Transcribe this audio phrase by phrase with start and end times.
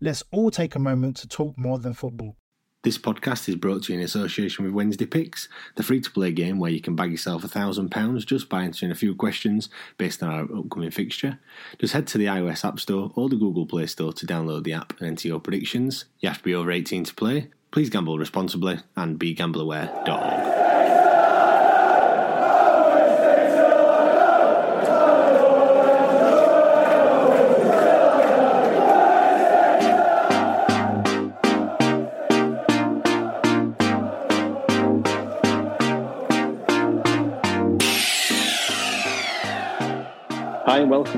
[0.00, 2.36] Let's all take a moment to talk more than football.
[2.84, 6.30] This podcast is brought to you in association with Wednesday Picks, the free to play
[6.30, 9.68] game where you can bag yourself a thousand pounds just by answering a few questions
[9.98, 11.40] based on our upcoming fixture.
[11.80, 14.72] Just head to the iOS App Store or the Google Play Store to download the
[14.72, 16.04] app and enter your predictions.
[16.20, 17.50] You have to be over 18 to play.
[17.72, 20.57] Please gamble responsibly and be begambleaware.org.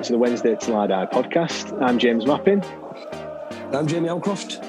[0.01, 1.79] welcome to the Wednesday Till I Die podcast.
[1.83, 2.65] I'm James Mappin.
[3.75, 4.65] I'm Jamie Alcroft.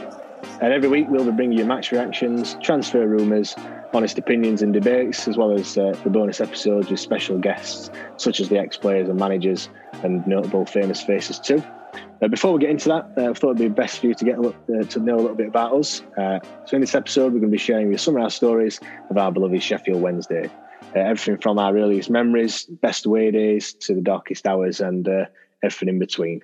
[0.59, 3.55] And every week we'll be bringing you match reactions, transfer rumours,
[3.93, 8.41] honest opinions and debates, as well as uh, the bonus episodes with special guests such
[8.41, 9.69] as the ex players and managers
[10.03, 11.63] and notable famous faces too.
[12.21, 14.25] Uh, before we get into that, uh, I thought it'd be best for you to
[14.25, 16.01] get a look, uh, to know a little bit about us.
[16.17, 18.29] Uh, so in this episode, we're going to be sharing with you some of our
[18.29, 20.49] stories of our beloved Sheffield Wednesday.
[20.95, 25.25] Uh, everything from our earliest memories, best away days, to the darkest hours, and uh,
[25.63, 26.41] everything in between.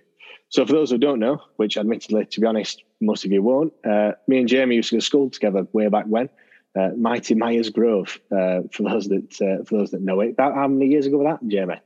[0.50, 3.74] So, for those who don't know, which admittedly, to be honest, most of you won't,
[3.86, 6.30] uh, me and Jamie used to go to school together way back when.
[6.78, 10.32] Uh, Mighty Myers Grove, uh, for those that uh, for those that know it.
[10.32, 11.82] About how many years ago was that, Jamie?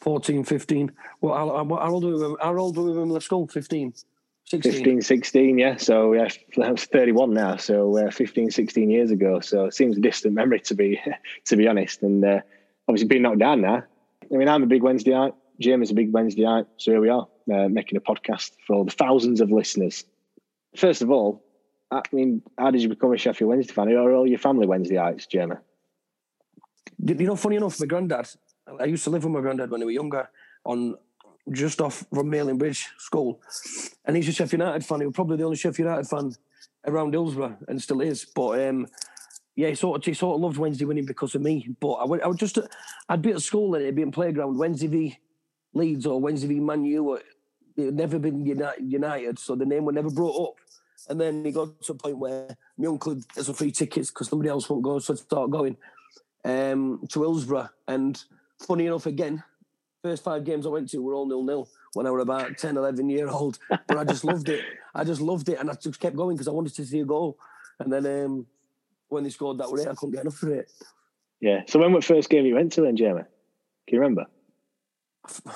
[0.00, 0.92] 14, 15.
[1.20, 2.36] Well, how, how, old were we?
[2.40, 3.46] How old were we when we left school?
[3.46, 3.94] 15,
[4.50, 4.72] 16.
[4.72, 5.76] 15, 16, yeah.
[5.76, 6.26] So, yeah,
[6.60, 7.56] I was 31 now.
[7.56, 9.38] So, uh, 15, 16 years ago.
[9.38, 11.00] So, it seems a distant memory to be
[11.46, 12.02] to be honest.
[12.02, 12.40] And uh,
[12.88, 13.84] obviously, being knocked down now.
[14.32, 15.82] I mean, I'm a big wednesday Wednesdayite.
[15.82, 16.66] is a big Wednesday Wednesdayite.
[16.78, 20.04] So, here we are, uh, making a podcast for all the thousands of listeners.
[20.74, 21.44] First of all,
[21.92, 23.88] I mean, how did you become a Sheffield Wednesday fan?
[23.88, 25.56] Are all your family Wednesday Wednesdayites, Jamie?
[27.06, 28.28] You know, funny enough, my granddad,
[28.80, 30.28] I used to live with my granddad when we were younger
[30.64, 30.96] on
[31.52, 33.40] just off from Malin Bridge School.
[34.04, 35.00] And he's a Sheffield United fan.
[35.00, 36.34] He was probably the only Sheffield United fan
[36.86, 38.24] around Hillsborough and still is.
[38.24, 38.86] But um,
[39.56, 41.68] yeah, he sort of he sort of loved Wednesday winning because of me.
[41.80, 42.58] But I would I would just
[43.08, 45.18] I'd be at school and it'd be in playground Wednesday v
[45.74, 47.10] Leeds or Wednesday v Man U.
[47.10, 47.20] Or,
[47.76, 50.54] It'd never been United, so the name was never brought up.
[51.08, 54.28] And then he got to a point where my uncle had some free tickets because
[54.28, 55.76] somebody else won't go, so I started going
[56.44, 57.70] um, to Hillsborough.
[57.88, 58.22] And
[58.58, 59.42] funny enough, again,
[60.02, 62.76] first five games I went to were all nil nil when I was about 10,
[62.76, 63.58] 11 year old.
[63.68, 64.64] But I just loved it.
[64.94, 65.58] I just loved it.
[65.58, 67.38] And I just kept going because I wanted to see a goal.
[67.78, 68.46] And then um,
[69.08, 70.70] when they scored that way, I couldn't get enough of it.
[71.40, 71.62] Yeah.
[71.66, 73.22] So when was the first game you went to then, Jamie?
[73.86, 74.26] Can you remember?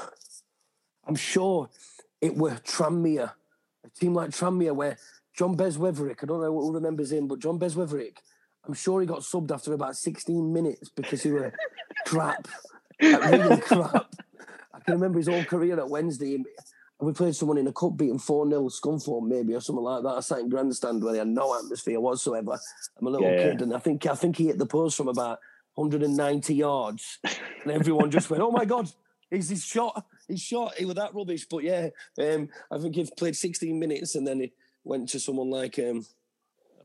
[1.06, 1.68] I'm sure
[2.20, 3.32] it were Tranmere,
[3.84, 4.96] a team like Tranmere where
[5.36, 8.16] John Beswetherick, I don't know what who remembers him, but John Beswetherick,
[8.66, 11.52] I'm sure he got subbed after about 16 minutes because he were
[12.06, 12.48] crap,
[13.00, 14.14] really crap.
[14.84, 16.44] I can remember his whole career at Wednesday.
[17.00, 20.10] We played someone in a cup beating 4 0 Scunthorpe, maybe, or something like that.
[20.10, 22.58] I sat in grandstand where they had no atmosphere whatsoever.
[22.98, 23.42] I'm a little Yeah, yeah.
[23.52, 25.38] kid, and I think I think he hit the post from about
[25.74, 27.18] 190 yards,
[27.62, 28.90] and everyone just went, "Oh my god,
[29.30, 31.88] he's his shot, he's shot." He was that rubbish, but yeah,
[32.18, 34.52] um, I think he played 16 minutes, and then he
[34.84, 36.06] went to someone like um,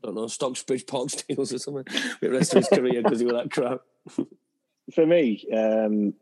[0.02, 1.84] I don't know, Stocksbridge Park Steels or something.
[2.20, 3.80] The rest of his career because he was that crap.
[4.94, 6.14] For me, um,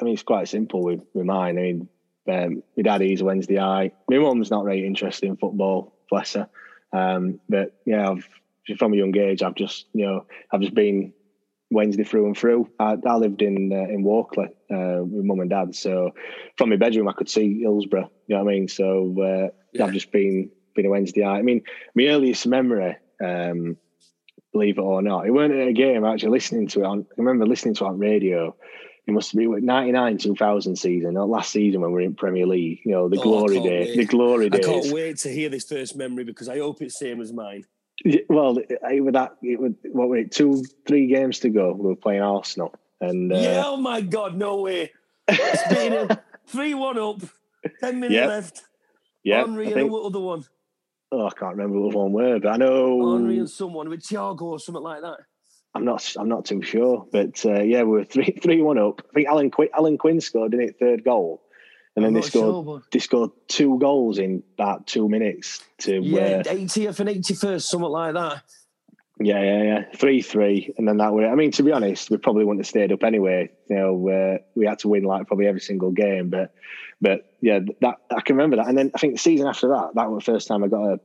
[0.00, 1.58] I mean, it's quite simple with, with mine.
[1.58, 1.88] I mean,
[2.28, 3.92] um, my dad, he's a Wednesday eye.
[4.08, 6.48] My mum's not really interested in football, bless her.
[6.92, 8.28] Um, but yeah, I've,
[8.78, 11.12] from a young age, I've just, you know, I've just been
[11.70, 12.68] Wednesday through and through.
[12.78, 16.12] I, I lived in uh, in Walkley uh, with mum and dad, so
[16.56, 18.10] from my bedroom I could see Hillsborough.
[18.26, 18.68] You know what I mean?
[18.68, 19.84] So uh, Yeah.
[19.84, 21.38] I've just been been a Wednesday eye.
[21.38, 21.62] I mean,
[21.94, 23.76] my earliest memory um,
[24.52, 25.26] believe it or not.
[25.26, 26.04] It weren't a game.
[26.04, 27.00] Actually, listening to it on.
[27.10, 28.54] I remember listening to it on radio.
[29.06, 32.80] It must be 99 2000 season, not last season when we were in Premier League.
[32.84, 33.96] You know, the Oh, glory day, wait.
[33.96, 36.98] the glory day I can't wait to hear this first memory because I hope it's
[36.98, 37.64] same as mine.
[38.28, 41.72] Well, it, with that, it would, what were it, two, three games to go.
[41.72, 42.74] We were playing Arsenal.
[43.00, 44.90] And uh, yeah, oh my God, no way.
[45.30, 46.18] Speaking of
[46.48, 47.20] 3 1 up,
[47.80, 48.26] 10 minutes Yeah.
[48.26, 48.62] left.
[49.22, 50.44] yeah, Henry and the other one.
[51.12, 54.42] oh, I can't remember what one were, but I know Henry and someone with Thiago
[54.42, 55.18] or something like that.
[55.76, 56.14] I'm not.
[56.18, 59.02] I'm not too sure, but uh, yeah, we were three three one up.
[59.10, 60.78] I think Alan Quinn, Alan Quinn scored, didn't it?
[60.78, 61.42] Third goal,
[61.94, 62.64] and then I'm they scored.
[62.64, 65.62] sure, They scored two goals in about two minutes.
[65.80, 68.42] To Yeah, uh, 80th and 81st, something like that.
[69.20, 71.26] yeah, yeah, yeah, three three, and then that way.
[71.26, 73.50] I mean, to be honest, we probably wouldn't have stayed up anyway.
[73.70, 76.54] You know, uh, we had to win like probably every single game, but
[77.00, 78.68] but yeah, that I can remember that.
[78.68, 80.84] And then I think the season after that, that was the first time I got
[80.94, 81.00] a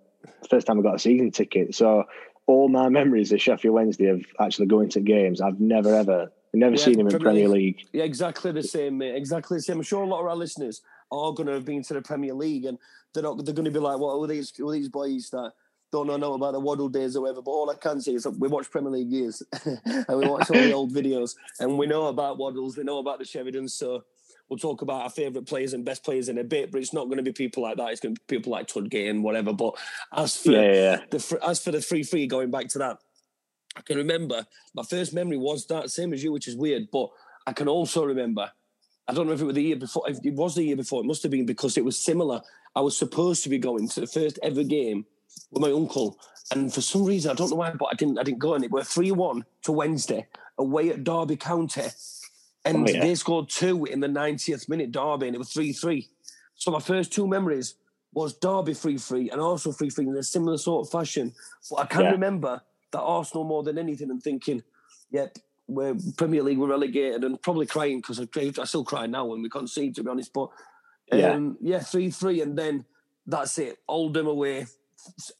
[0.50, 1.74] first time I got a season ticket.
[1.76, 2.06] So
[2.48, 6.76] all my memories of Sheffield Wednesday of actually going to games, I've never ever never
[6.76, 7.78] Yeah, seen him in Premier Premier League.
[7.78, 7.88] League.
[7.94, 9.16] Yeah, exactly the same, mate.
[9.16, 9.78] Exactly the same.
[9.78, 12.34] I'm sure a lot of our listeners are going to have been to the Premier
[12.34, 12.78] League, and
[13.14, 13.44] they're not.
[13.46, 14.54] They're going to be like, "What are these?
[14.56, 15.54] Who are these boys that
[15.92, 18.24] don't know, know about the Waddle days or whatever?" But all I can say is
[18.24, 21.88] that we watch Premier League years, and we watch all the old videos, and we
[21.88, 23.72] know about Waddles, we know about the Sheridans.
[23.72, 24.04] So
[24.52, 27.06] we'll talk about our favourite players and best players in a bit, but it's not
[27.06, 27.90] going to be people like that.
[27.90, 29.54] It's going to be people like Tudgay and whatever.
[29.54, 29.76] But
[30.14, 32.98] as for Yeah, yeah, the as for the free free, going back to that,
[33.78, 34.46] I can remember
[34.76, 36.90] my first memory was that same as you, which is weird.
[36.92, 37.10] But
[37.48, 38.52] I can also remember.
[39.08, 40.04] I don't know if it was the year before.
[40.08, 42.42] If it was the year before, it must have been because it was similar.
[42.76, 45.06] I was supposed to be going to the first ever game
[45.50, 46.20] with my uncle,
[46.52, 48.20] and for some reason I don't know why, but I didn't.
[48.20, 50.28] I didn't go, and it were three one to Wednesday
[50.58, 51.84] away at Derby County,
[52.66, 53.02] and Oh, yeah.
[53.02, 56.10] they scored two in the 90th minute Derby, and it was three three.
[56.56, 57.76] So my first two memories
[58.14, 61.34] was Derby free free and Arsenal free free in a similar sort of fashion.
[61.70, 62.12] But I can Yeah.
[62.12, 62.62] remember
[62.92, 64.62] that Arsenal more than anything and thinking,
[65.12, 65.38] yep,
[65.68, 69.42] we're Premier League, we're relegated, and probably crying because I, I still cry now when
[69.42, 70.34] we concede, to be honest.
[70.34, 70.50] But
[71.12, 71.32] Yeah.
[71.34, 72.86] um, yeah, three three, and then
[73.26, 73.80] that's it.
[73.88, 74.68] Oldham away,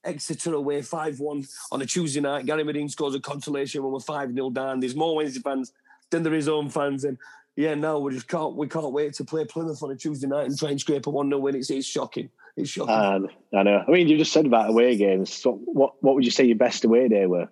[0.04, 2.46] Exeter away, five one on a Tuesday night.
[2.48, 4.80] Gary Madine scores a consolation when we're five 0 down.
[4.80, 5.72] There's more Wednesday fans
[6.12, 7.18] than there is home fans, and
[7.56, 10.46] yeah, no, we just can't we can't wait to play Plymouth on a Tuesday night
[10.46, 11.56] and try and scrape a one 0 win.
[11.56, 12.30] It's it's shocking.
[12.56, 12.94] It's shocking.
[12.94, 13.84] And I know.
[13.88, 15.34] I mean, you just said about away games.
[15.34, 17.50] So what what would you say your best away day were?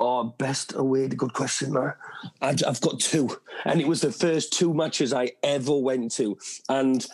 [0.00, 1.08] Oh, best away.
[1.08, 1.92] Good question, man.
[2.40, 6.38] I've, I've got two, and it was the first two matches I ever went to.
[6.68, 7.04] And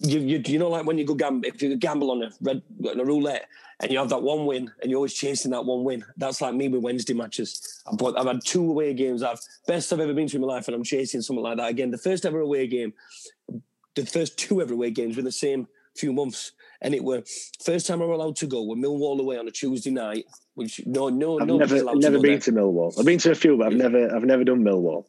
[0.00, 2.62] you, you, you know, like when you go gamble, if you gamble on a red
[2.86, 3.46] on a roulette,
[3.80, 6.04] and you have that one win, and you're always chasing that one win.
[6.16, 7.82] That's like me with Wednesday matches.
[7.90, 9.22] I've, got, I've had two away games.
[9.22, 11.70] I've best I've ever been to in my life, and I'm chasing something like that
[11.70, 11.90] again.
[11.90, 12.92] The first ever away game,
[13.94, 15.66] the first two ever away games were the same
[15.96, 17.22] few months, and it were
[17.64, 20.84] first time I were allowed to go were Millwall away on a Tuesday night, which
[20.86, 22.40] no, no, I've nobody's never allowed never to been there.
[22.40, 22.98] to Millwall.
[22.98, 25.04] I've been to a few, but I've never I've never done Millwall.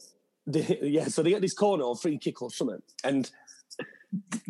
[0.47, 3.29] they, yeah, so they get this corner or free kick or something, and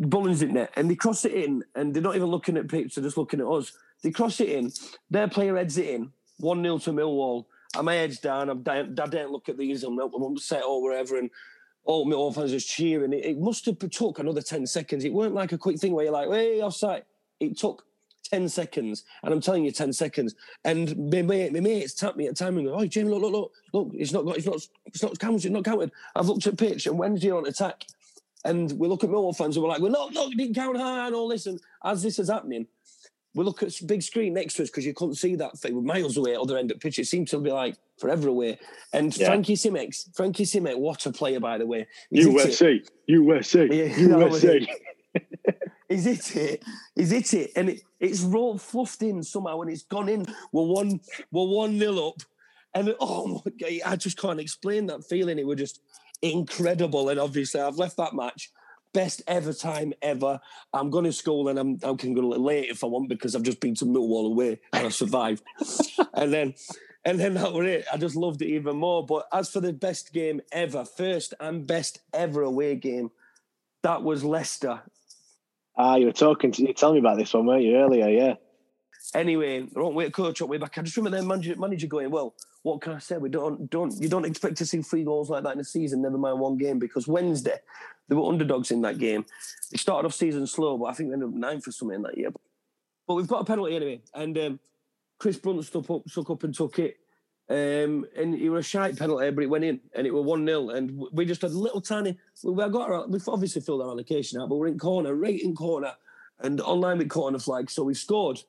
[0.00, 2.94] Bullens in there, and they cross it in, and they're not even looking at pitch,
[2.94, 3.72] they're just looking at us.
[4.02, 4.72] They cross it in,
[5.10, 7.46] their player heads it in, 1 0 to Millwall.
[7.74, 10.82] I'm my head's down, I'm down, I don't look at these, I'm, I'm upset or
[10.82, 11.30] whatever, and
[11.84, 13.12] all Millwall fans just cheering.
[13.12, 15.04] It, it must have took another 10 seconds.
[15.04, 17.04] It weren't like a quick thing where you're like, hey, offside.
[17.40, 17.84] It took
[18.30, 20.34] 10 seconds, and I'm telling you, 10 seconds.
[20.64, 23.22] And my mate, my mates tapped me at the time and go, oh, Jamie, look,
[23.22, 25.90] look, look, look, it's not got, it's not, it's not counted, it's not counted.
[26.14, 27.84] I've looked at pitch, and Wednesday on attack.
[28.44, 30.76] And we look at Millwall fans and we're like, well, no, no, it didn't count
[30.76, 31.46] high and all this.
[31.46, 32.66] And as this is happening,
[33.34, 35.74] we look at big screen next to us because you couldn't see that thing.
[35.74, 36.98] We're miles away at the other end of the pitch.
[36.98, 38.58] It seemed to be like forever away.
[38.92, 39.26] And Yeah.
[39.28, 41.86] Frankie Simex, Frankie Simek, what a player, by the way.
[42.10, 42.42] He's hit it.
[42.44, 44.66] USA, USA, Yeah, you know what USA.
[45.88, 46.62] Is it it?
[46.96, 47.52] Is it it?
[47.54, 50.26] And it, it's rolled fluffed in somehow and it's gone in.
[50.50, 52.22] We're one we're one nil up.
[52.74, 55.38] And oh my god, I just can't explain that feeling.
[55.38, 55.80] It was just
[56.22, 57.10] incredible.
[57.10, 58.50] And obviously I've left that match.
[58.92, 60.40] Best ever time ever.
[60.72, 63.08] I'm going to school and I'm I can go a little late if I want
[63.08, 65.42] because I've just been to Millwall away and I survived.
[66.14, 66.54] and then
[67.04, 67.86] and then that was it.
[67.92, 69.04] I just loved it even more.
[69.04, 73.10] But as for the best game ever, first and best ever away game,
[73.82, 74.82] that was Leicester
[75.76, 78.08] Ah, you were talking to you telling me about this one, weren't you, earlier?
[78.08, 78.34] Yeah.
[79.14, 80.76] Anyway, I won't wait coach up way back.
[80.78, 83.16] I just remember their manager, manager going, Well, what can I say?
[83.16, 86.02] We don't don't you don't expect to see three goals like that in a season,
[86.02, 87.58] never mind one game, because Wednesday
[88.12, 89.24] they were underdogs in that game.
[89.70, 92.18] They started off season slow, but I think they ended up ninth or something that
[92.18, 92.28] year.
[93.08, 94.02] But we've got a penalty anyway.
[94.12, 94.60] And um,
[95.18, 96.98] Chris Brunt stuck up, stuck up and took it.
[97.48, 100.44] Um, and it was a shite penalty, but it went in, and it was one
[100.46, 102.18] 0 And we just had a little tiny.
[102.44, 105.40] We we got our, we've obviously filled our allocation out, but we're in corner, right
[105.40, 105.92] in corner,
[106.40, 107.70] and online with corner flag.
[107.70, 108.42] So we've scored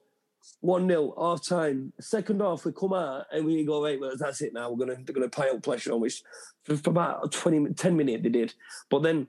[0.60, 1.94] one 0 half time.
[2.02, 4.70] Second half, we come out and we go, wait, well, that's it now.
[4.70, 6.22] We're gonna they're gonna pile pressure on which
[6.66, 8.54] for about 20, 10 minutes they did.
[8.90, 9.28] But then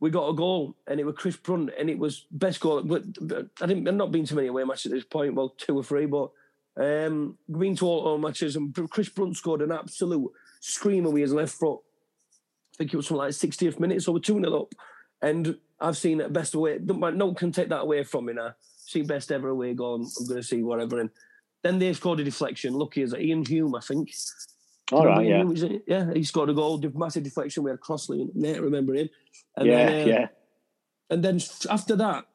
[0.00, 2.82] we got a goal and it was Chris Brunt and it was best goal.
[2.82, 3.02] But,
[3.60, 3.88] I didn't.
[3.88, 5.34] I've not been to many away matches at this point.
[5.34, 6.30] Well, two or three, but
[6.76, 11.54] um, been to all, matches and Chris Brunt scored an absolute screamer with his left
[11.54, 11.80] foot.
[12.74, 14.72] I think it was from like 60th minute, so we're 2 0 up.
[15.20, 16.78] And I've seen it best away.
[16.80, 18.54] No one can take that away from me now.
[18.76, 19.96] See best ever away goal.
[19.96, 21.00] I'm, I'm going to see whatever.
[21.00, 21.10] And
[21.62, 22.74] then they scored a deflection.
[22.74, 24.12] Lucky as Iain Hume, I think.
[24.92, 25.44] All right, yeah.
[25.44, 27.62] Hume, yeah, he scored a goal, massive deflection.
[27.62, 29.10] We had Crossley and Nate, remember him.
[29.56, 30.26] And yeah, then, uh, yeah.
[31.10, 32.26] And then after that,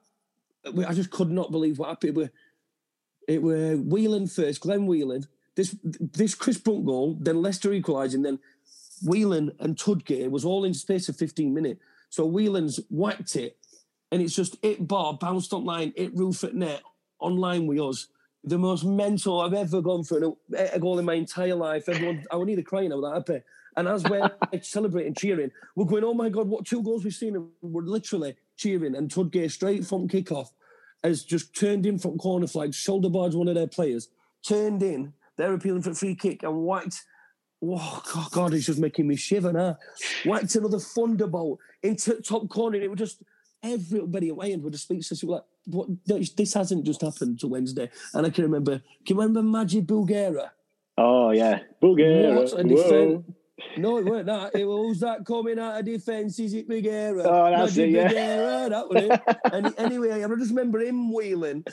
[0.65, 2.09] I just could not believe what happened.
[2.09, 2.31] It were,
[3.27, 5.25] it were Whelan first, Glenn Whelan.
[5.55, 8.39] This this Chris Brunt goal, then Leicester equalising, then
[9.03, 11.79] Whelan and Tudgay was all in space of 15 minutes.
[12.09, 13.57] So Whelan's whacked it,
[14.11, 16.81] and it's just it bar bounced on line, it roof at net,
[17.19, 18.07] online with us.
[18.43, 21.87] The most mental I've ever gone through a, a goal in my entire life.
[21.87, 22.89] Everyone, I was nearly crying.
[22.89, 23.43] Was that happy.
[23.77, 24.29] And as we're
[24.61, 28.35] celebrating, cheering, we're going, "Oh my god, what two goals we've seen!" And we're literally
[28.57, 28.95] cheering.
[28.95, 30.49] And Tudgay straight from kickoff
[31.03, 34.09] has just turned in from corner flag, shoulder barge one of their players,
[34.45, 35.13] turned in.
[35.37, 37.03] They're appealing for a free kick and whacked
[37.65, 39.77] Oh God, God, it's just making me shiver now.
[40.25, 42.75] Whacked another thunderbolt into top corner.
[42.75, 43.23] And it was just
[43.61, 45.87] everybody at Wayne would just speak to us like, "What?
[46.05, 48.81] This hasn't just happened to Wednesday." And I can remember.
[49.05, 50.49] Can you remember Madjid Bougherra?
[50.97, 52.35] Oh yeah, Bougherra.
[52.35, 53.25] What a defense!
[53.77, 54.55] No, it weren't that.
[54.55, 56.39] It was that coming out of defence.
[56.39, 57.23] Is it Bougherra?
[57.25, 58.37] Oh, that's Majid it, yeah.
[58.37, 59.37] Bougherra, that was it.
[59.53, 61.63] and anyway, I just remember him wheeling,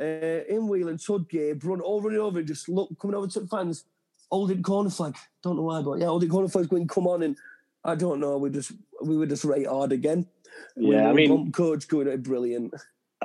[0.00, 3.84] uh, him wheeling, Tudgay, run over and over, just look coming over to the fans
[4.30, 5.14] holding corner flag.
[5.42, 7.36] Don't know why, but yeah, holding corner flag's going come on, and
[7.84, 8.38] I don't know.
[8.38, 8.72] We just
[9.02, 10.26] we were just right hard again.
[10.76, 12.74] We Yeah, I mean- coach going out brilliant.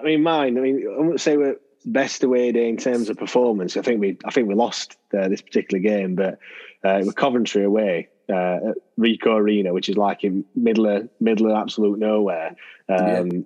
[0.02, 0.58] I mean, mine.
[0.58, 3.78] I mean, I wouldn't say we're best away day in terms of performance.
[3.78, 6.40] I think we, I think we lost uh, this particular game, but
[6.86, 11.10] uh, it was Coventry away uh, at Ricoh Arena, which is like in middle of
[11.20, 12.56] middle of absolute nowhere.
[12.90, 13.46] Um,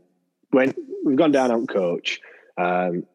[0.52, 2.22] When we've gone down on coach,
[2.58, 3.06] um,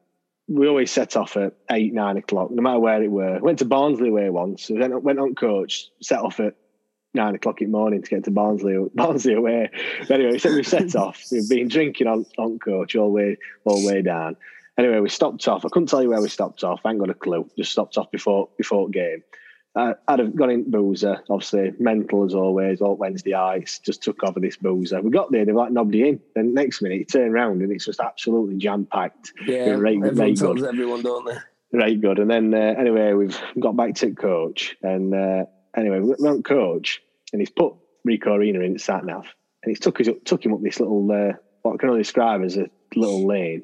[0.49, 3.39] we always set off at eight nine o'clock, no matter where it were.
[3.41, 4.65] Went to Barnsley away once.
[4.65, 6.55] So then went on coach, set off at
[7.15, 9.71] nine o'clock in the morning to get to Barnsley, Barnsley away.
[10.09, 11.23] But anyway, so we set off.
[11.31, 14.37] We've been drinking on, on coach all the way all way down.
[14.79, 15.65] Anyway, we stopped off.
[15.65, 16.81] I couldn't tell you where we stopped off.
[16.85, 17.49] I ain't got a clue.
[17.57, 19.23] Just stopped off before before game.
[19.77, 22.81] Uh, I'd have gone in boozer, obviously mental as always.
[22.81, 25.01] All Wednesday ice just took over this boozer.
[25.01, 26.21] We got there, they were like nobody in.
[26.35, 29.33] Then next minute, you turn around and it's just absolutely jam packed.
[29.47, 30.69] Yeah, right, everyone right tells good.
[30.69, 31.79] everyone, don't they?
[31.79, 32.19] Right, good.
[32.19, 35.45] And then uh, anyway, we've got back to coach, and uh,
[35.77, 37.75] anyway, we went coach, and he's put
[38.07, 39.27] Ricoh Arena in sat nav,
[39.63, 42.57] and he's took took him up this little uh, what I can only describe as
[42.57, 43.63] a little lane,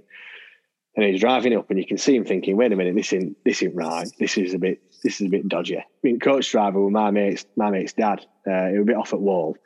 [0.94, 3.36] and he's driving up, and you can see him thinking, "Wait a minute, this isn't
[3.44, 4.08] this isn't right.
[4.18, 7.10] This is a bit this is a bit dodgy." I mean, coach driver with my
[7.10, 8.25] mate's my mate's dad.
[8.46, 9.56] Uh, he was a bit off at wall.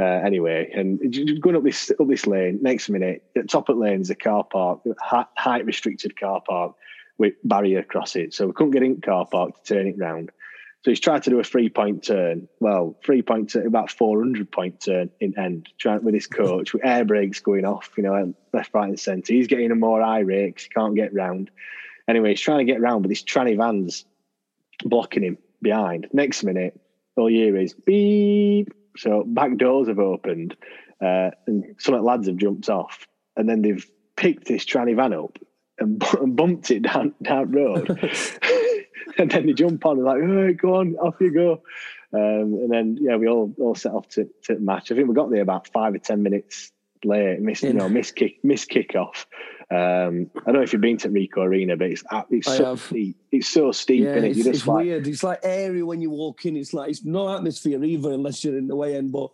[0.00, 0.98] Uh, anyway, and
[1.42, 2.58] going up this up this lane.
[2.62, 6.74] Next minute, at top of the lane is a car park, height restricted car park
[7.18, 8.32] with barrier across it.
[8.32, 10.30] So we couldn't get in car park to turn it round.
[10.82, 12.48] So he's tried to do a three point turn.
[12.58, 16.84] Well, three point turn, about 400 point turn in end, trying with his coach with
[16.84, 19.32] air brakes going off, you know, left, right, and centre.
[19.32, 21.50] He's getting a more irate because he can't get round.
[22.08, 24.06] Anyway, he's trying to get round, but this tranny van's
[24.82, 26.08] blocking him behind.
[26.14, 26.80] Next minute,
[27.16, 28.72] all you hear is beep.
[28.96, 30.56] So back doors have opened,
[31.00, 33.06] uh, and some of the lads have jumped off,
[33.36, 35.38] and then they've picked this tranny van up
[35.78, 37.86] and, bu- and bumped it down down road.
[39.18, 40.06] and then they jump on and
[40.46, 41.62] like, go on, off you go.
[42.12, 44.90] Um, and then yeah, we all all set off to, to the match.
[44.90, 46.72] I think we got there about five or ten minutes
[47.04, 47.40] late.
[47.40, 49.26] miss you know, miss kick miss kick off.
[49.70, 52.64] Um, I don't know if you've been to Ricoh Arena, but it's it's I so
[52.64, 52.80] have.
[52.80, 53.16] steep.
[53.30, 55.06] It's so steep, Yeah, and it's, you just it's like weird.
[55.06, 56.56] It's like airy when you walk in.
[56.56, 59.12] It's like it's no atmosphere either unless you're in the way end.
[59.12, 59.30] But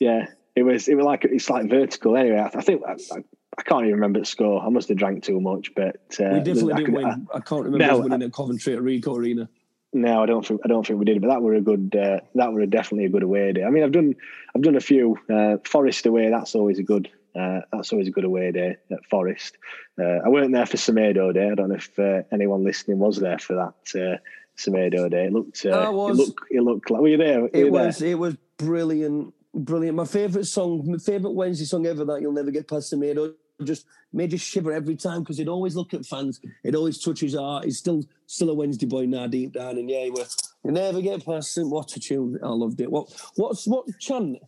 [0.00, 0.26] yeah,
[0.56, 2.16] it was it was like it's like vertical.
[2.16, 3.24] Anyway, I, I think I, I,
[3.56, 4.62] I can't even remember the score.
[4.62, 7.26] I must have drank too much, but uh, we definitely I didn't could- win.
[7.34, 9.48] I, can't remember No, us winning at Coventry at Ricoh Arena.
[9.92, 12.18] No, I don't think I don't think we did, but that were a good uh,
[12.34, 13.62] that were definitely a good away day.
[13.62, 14.16] I mean, I've done
[14.54, 16.30] I've done a few uh, Forest away.
[16.30, 17.08] That's always a good
[17.38, 19.56] uh, that's always a good away day at Forest.
[19.96, 21.48] Uh, I weren't there for Semedo Day.
[21.48, 24.16] I don't know if uh, anyone listening was there for that uh,
[24.58, 25.26] Semedo Day.
[25.26, 26.18] It looked uh, I was.
[26.18, 27.42] it looked it looked like were you there?
[27.42, 27.86] Were you It there?
[27.86, 29.96] was it was brilliant, brilliant.
[29.96, 33.16] My favourite song, my favourite Wednesday song ever that you'll never get past the made
[33.62, 36.40] just made you shiver every time because he'd always look at fans.
[36.64, 37.64] It always touches his heart.
[37.64, 40.24] He's still still a Wednesday boy now deep down, and yeah, were,
[40.64, 41.70] you never get past him.
[41.70, 42.38] What a tune!
[42.42, 42.90] I loved it.
[42.90, 44.38] What what's what chant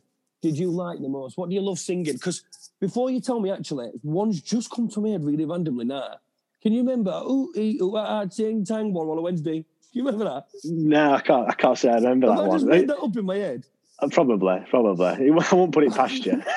[0.42, 1.36] did you like the most?
[1.38, 2.14] What do you love singing?
[2.14, 2.42] Because
[2.80, 6.16] before you tell me, actually, one's just come to me really randomly now.
[6.62, 7.12] Can you remember?
[7.24, 9.60] Ooh, ee, ooh, ah, ah, ting, tang, one on a Wednesday.
[9.60, 10.46] Do you remember that?
[10.64, 11.48] No, I can't.
[11.48, 12.76] I can't say I remember Have that I just one.
[12.78, 13.64] made that up in my head?
[13.98, 15.06] Uh, Probably, probably.
[15.50, 16.42] I won't put it past you.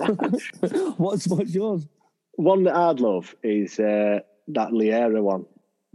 [0.96, 1.86] what's what's yours?
[2.34, 5.44] one that I'd love is uh, that Liera one.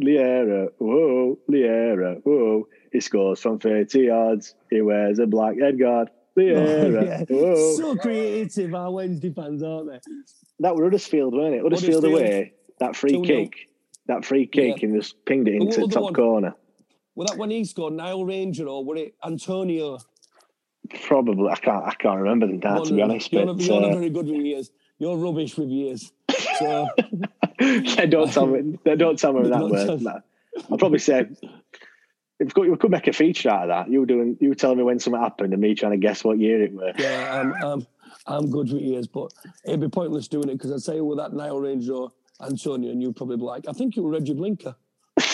[0.01, 2.67] Liera, whoa, Liera, whoa.
[2.91, 4.53] He scores from 30 yards.
[4.69, 6.09] He wears a black head guard.
[6.37, 7.23] Liera, Oh, yeah.
[7.29, 7.75] whoa.
[7.77, 9.99] So creative, our Wednesday fans, aren't they?
[10.59, 11.61] That was Huddersfield, wasn't it?
[11.63, 12.29] Huddersfield, Huddersfield.
[12.29, 12.53] away.
[12.79, 13.25] That free 2-0.
[13.25, 13.53] kick.
[14.07, 14.89] That free kick Yeah.
[14.89, 16.13] and just pinged it into the top one?
[16.13, 16.55] corner.
[17.15, 19.97] Well, that when he scored Nile Ranger or were it Antonio?
[21.03, 21.49] Probably.
[21.49, 23.31] I can't I can't remember them now, to be honest.
[23.31, 24.71] You're, but, you're not uh, very good with years.
[24.97, 26.11] You're rubbish with years.
[26.59, 26.87] So
[27.59, 30.01] yeah, don't tell me don't tell me that word.
[30.01, 30.21] No.
[30.71, 31.27] I'll probably say
[32.39, 33.89] if we could, make a feature out of that.
[33.89, 36.23] You were doing you were telling me when something happened and me trying to guess
[36.23, 36.95] what year it was.
[36.97, 37.87] yeah, I'm, I'm,
[38.27, 39.31] I'm good with years, but
[39.65, 42.11] it'd be pointless doing it because I'd say with that Nile Ranger or
[42.41, 44.75] Antonio, and you'd probably be like, I think you were Regi Blinker.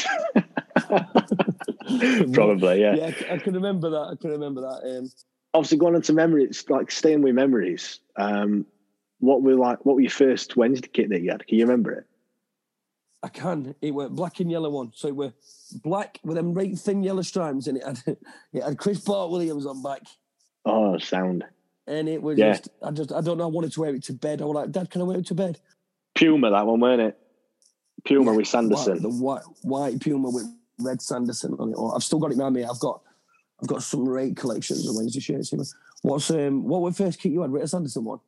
[2.34, 2.96] Probably, yeah.
[2.96, 4.10] Yeah, I can remember that.
[4.12, 4.98] I can remember that.
[4.98, 5.10] Um,
[5.54, 8.00] Obviously, going on to memories, like staying with memories.
[8.16, 8.66] Um,
[9.20, 9.86] what were like?
[9.86, 11.46] What were your first Wednesday kit that you had?
[11.46, 12.06] Can you remember it?
[13.24, 13.76] I can.
[13.82, 14.92] It were black and yellow one.
[14.96, 15.34] So it were
[15.84, 18.00] black with them right thin yellow stripes and it had
[18.54, 20.02] it had Chris Bart Williams on back.
[20.66, 21.44] Oh, sound
[21.86, 22.52] And it was Yeah.
[22.54, 24.42] just I just I don't know, I wanted to wear it to bed.
[24.42, 25.60] I was like, Dad, can I wear it to bed?
[26.16, 27.18] Puma, that one, weren't it?
[28.06, 28.94] Puma Yeah, with Sanderson.
[28.94, 30.48] White, the white white Puma with
[30.80, 31.76] red Sanderson on it.
[31.78, 32.64] Oh, I've still got it now, me.
[32.64, 33.02] I've got
[33.62, 35.50] I've got some great collections of Wednesday shirts.
[35.50, 35.60] here.
[36.02, 37.52] What's um what was the first kit you had?
[37.52, 38.20] Rita Sanderson one?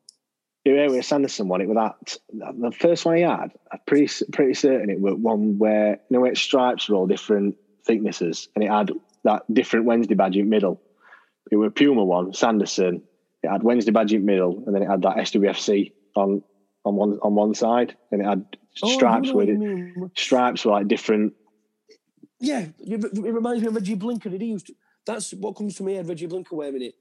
[0.64, 2.18] Yeah, with Sanderson one, it was that
[2.60, 3.52] the first one he had.
[3.72, 7.56] I'm pretty pretty certain it was one where you know its stripes were all different
[7.86, 8.92] thicknesses, and it had
[9.24, 10.82] that different Wednesday badge in middle.
[11.52, 13.02] It was a Puma one, Sanderson.
[13.42, 16.44] It had Wednesday badge in middle, and then it had that SWFC on
[16.86, 18.46] on one on one side, and it had
[18.82, 19.58] Oh, stripes know with it.
[19.58, 20.12] mean.
[20.16, 21.34] Stripes were like different.
[22.40, 24.30] Yeah, it it reminds me of Regi Blinker.
[24.30, 24.74] Did he used to,
[25.06, 26.96] that's what comes to my head, Regi Blinker wearing it.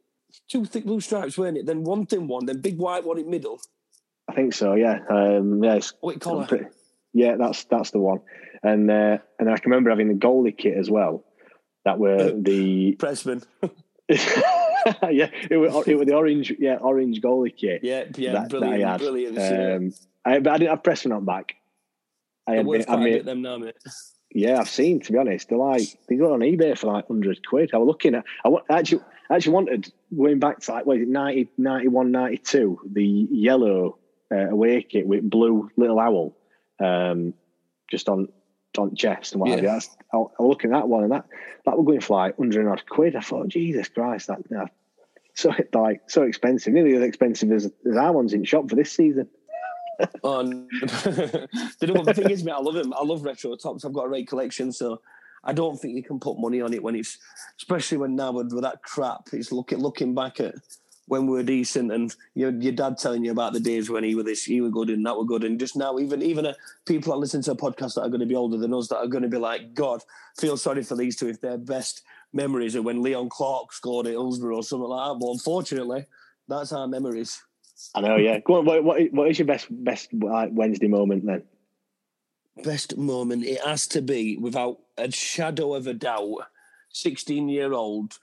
[0.48, 1.66] Two thick blue stripes, weren't it?
[1.66, 3.60] Then one thin one, then big white one in middle.
[4.28, 4.74] I think so.
[4.74, 5.74] Yeah, um, yeah.
[5.74, 6.46] It's, White collar.
[6.46, 6.66] pretty-
[7.12, 8.20] yeah, that's that's the one.
[8.62, 11.24] And uh, and I can remember having the goalie kit as well.
[11.84, 13.44] That were the Pressman.
[14.08, 17.80] yeah, it was it was the orange yeah orange goalie kit.
[17.82, 19.00] Yeah, yeah, that, brilliant, that I had.
[19.00, 19.38] brilliant.
[19.38, 19.92] Um,
[20.24, 21.54] I, but I didn't have Pressman on back.
[22.46, 23.74] I They're had, worth I quite a mean, bit them now, mate.
[24.34, 25.00] Yeah, I've seen.
[25.00, 27.70] To be honest, they're like they go on eBay for like hundred quid.
[27.74, 28.24] I was looking at.
[28.44, 33.28] I actually actually wanted going back to like what is it 90, 91, 92, the
[33.30, 33.98] yellow
[34.32, 36.36] uh, away kit with blue little owl,
[36.80, 37.34] um,
[37.90, 38.28] just on
[38.78, 39.68] on chest and what have you.
[39.68, 41.26] That's, I, I was looking at that one and that
[41.66, 43.16] that was going for like hundred odd quid.
[43.16, 44.66] I thought, Jesus Christ, that yeah.
[45.34, 48.92] so like so expensive, nearly as expensive as, as our ones in shop for this
[48.92, 49.28] season.
[50.24, 50.68] Oh, n-
[51.80, 52.92] the thing is, mate, I love him.
[52.92, 53.84] I love retro tops.
[53.84, 55.00] I've got a great collection, so
[55.44, 57.18] I don't think you can put money on it when it's,
[57.58, 59.28] especially when now with, with that crap.
[59.32, 60.54] It's looking looking back at
[61.06, 64.14] when we were decent, and your your dad telling you about the days when he
[64.14, 66.54] was this, he was good, and that were good, and just now, even even uh,
[66.86, 68.98] people that listen to a podcast that are going to be older than us, that
[68.98, 70.02] are going to be like, God,
[70.38, 72.02] feel sorry for these two if their best
[72.32, 75.18] memories are when Leon Clarke scored at Hillsborough or something like that.
[75.20, 76.06] But unfortunately,
[76.48, 77.42] that's our memories.
[77.94, 78.38] I know, yeah.
[78.40, 81.42] Go on, what, what, what is your best best Wednesday moment then?
[82.62, 86.36] best moment it has to be without a shadow of a doubt
[86.90, 88.18] 16 year old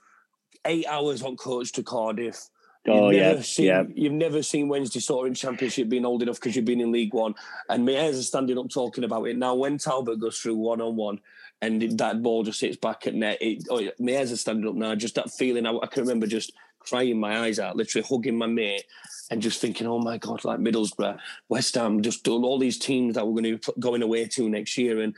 [0.66, 2.48] eight hours on coach to cardiff
[2.88, 3.82] Oh you've never yeah, seen, yeah.
[3.94, 7.34] You've never seen Wednesday Sorting Championship being old enough because you've been in League One.
[7.68, 9.36] And my ears are standing up talking about it.
[9.36, 11.20] Now, when Talbot goes through one on one
[11.60, 14.94] and that ball just hits back at net, it, oh, are standing up now.
[14.94, 18.46] Just that feeling, I, I can remember just crying my eyes out, literally hugging my
[18.46, 18.84] mate
[19.30, 23.26] and just thinking, oh my God, like Middlesbrough, West Ham, just all these teams that
[23.26, 25.00] we're going to be going away to next year.
[25.00, 25.14] And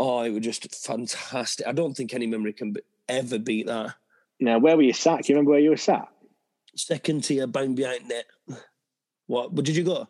[0.00, 1.66] oh, it was just fantastic.
[1.66, 2.74] I don't think any memory can
[3.08, 3.94] ever beat that.
[4.40, 5.18] Now, where were you sat?
[5.18, 6.08] Can you remember where you were sat?
[6.74, 8.24] Second tier, bang behind net.
[9.26, 9.54] What?
[9.54, 10.08] But did you go?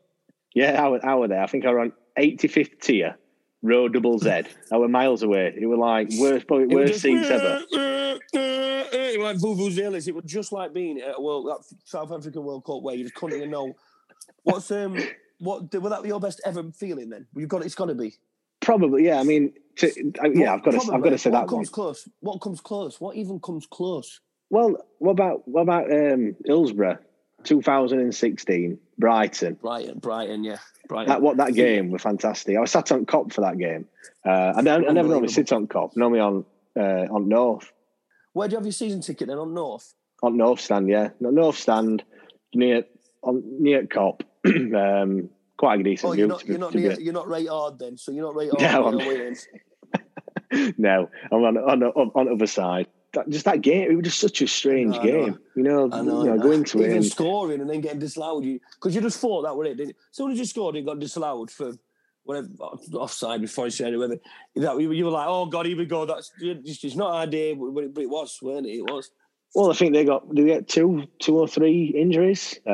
[0.54, 1.42] Yeah, I was, I was there.
[1.42, 3.18] I think I was on 85th tier,
[3.62, 4.42] row double Z.
[4.70, 5.54] I were miles away.
[5.58, 7.62] It was like worst, probably It worst seats ever.
[7.72, 10.08] It was like vuvuzelas.
[10.08, 13.04] It was just like being at a World that South African World Cup where you
[13.04, 13.74] just couldn't even know
[14.42, 14.98] what's um
[15.38, 17.26] what was that be your best ever feeling then?
[17.34, 18.14] You've got it's got to be.
[18.60, 19.18] Probably, yeah.
[19.18, 21.56] I mean, to, I, yeah, I've got to, I've got to say what that one.
[21.56, 22.08] comes close.
[22.20, 23.00] What comes close?
[23.00, 24.20] What even comes close?
[24.50, 26.98] Well, what about what about um, Hillsborough,
[27.44, 29.54] 2016, Brighton?
[29.54, 31.08] Brighton, Brighton, yeah, Brighton.
[31.08, 32.56] That what that game was fantastic.
[32.56, 33.86] I was sat on Kop for that game.
[34.24, 35.96] Uh, I, I never normally sit on Kop.
[35.96, 36.44] Normally on
[36.76, 37.70] uh, on North,
[38.32, 39.38] Where do you have your season ticket then?
[39.38, 39.92] On North.
[40.22, 40.88] on North stand.
[40.88, 42.02] Yeah, no, North stand
[42.54, 42.84] near
[43.22, 44.22] on near Kop.
[44.44, 47.78] um, quite a decent Oh, you're not you're be- not near, you're not right hard
[47.78, 47.96] then.
[47.96, 48.94] So you're not right hard.
[50.54, 52.86] No, I'm- no, I'm on on, on, on the other side.
[53.14, 55.38] That, just that game, it was just such a strange I know, game.
[55.54, 56.20] You know, I know.
[56.20, 56.42] you know, I know.
[56.42, 56.92] go into it.
[56.92, 59.76] And, scoring and then getting disallowed, you because you just thought that were it.
[59.76, 59.94] Didn't you?
[60.10, 61.72] As soon as you scored, you got disallowed for
[62.24, 62.48] whatever
[62.94, 64.18] offside before you said whatever.
[64.56, 66.06] That you, you were like, oh god, here we go.
[66.06, 68.70] That's it's, it's not our day, but it, but it was, weren't it?
[68.76, 69.10] It was.
[69.54, 72.58] well, I think they got did they get two, two or three injuries.
[72.66, 72.70] Uh,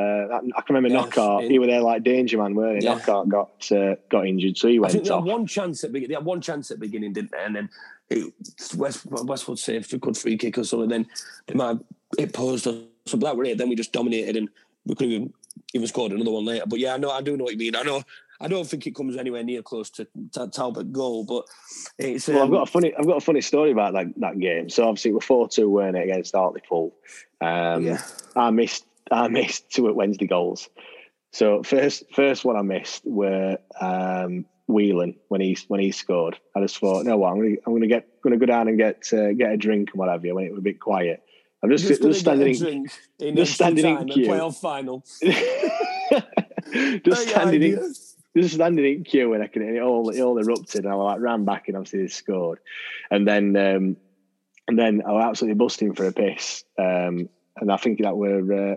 [0.57, 1.45] I can remember Yeah, Knockaert.
[1.45, 2.85] it- He were there like danger man, weren't he?
[2.85, 2.95] Yeah.
[2.95, 5.25] Knockaert got uh, got injured, so he I went think they off.
[5.25, 6.11] had one chance at beginning.
[6.11, 7.39] They had one chance at beginning, didn't they?
[7.45, 7.69] And then
[8.11, 8.33] it,
[8.77, 10.89] West, Westwood saved a good free kick or something.
[10.89, 11.07] Then
[11.47, 11.81] they might have
[12.19, 13.27] it posed us something.
[13.27, 13.59] That were it.
[13.59, 14.49] Then we just dominated and
[14.87, 15.33] we could even
[15.75, 16.65] even scored another one later.
[16.67, 17.77] But yeah, I know I do know what you mean.
[17.77, 18.03] I know
[18.41, 21.45] I don't think it comes anywhere near close to, to Talbot goal, but
[21.99, 24.39] it's Well, I've um, got a funny, I've got a funny story about that that
[24.39, 24.71] game.
[24.71, 26.95] So obviously we're four two, weren't it, against Hartlepool?
[27.41, 28.03] Um, Yeah.
[28.37, 30.69] I missed, I missed two at Wednesday goals.
[31.33, 36.39] So first, first one I missed were um, Whelan when he when he scored.
[36.55, 39.13] I just thought, no, what, I'm gonna I'm gonna get gonna go down and get
[39.13, 41.23] uh, get a drink and what have you when it was a bit quiet.
[41.63, 44.29] I'm just just, just, standing in, drink in just standing in queue.
[44.29, 45.05] playoff final.
[47.03, 47.95] just standing in,
[48.37, 50.97] just standing in queue and I can and it all it all erupted and I
[50.97, 52.61] like ran back and obviously they scored.
[53.11, 53.97] And then um
[54.69, 56.65] and then I was absolutely busting for a piss.
[56.79, 58.77] Um and I think that were uh,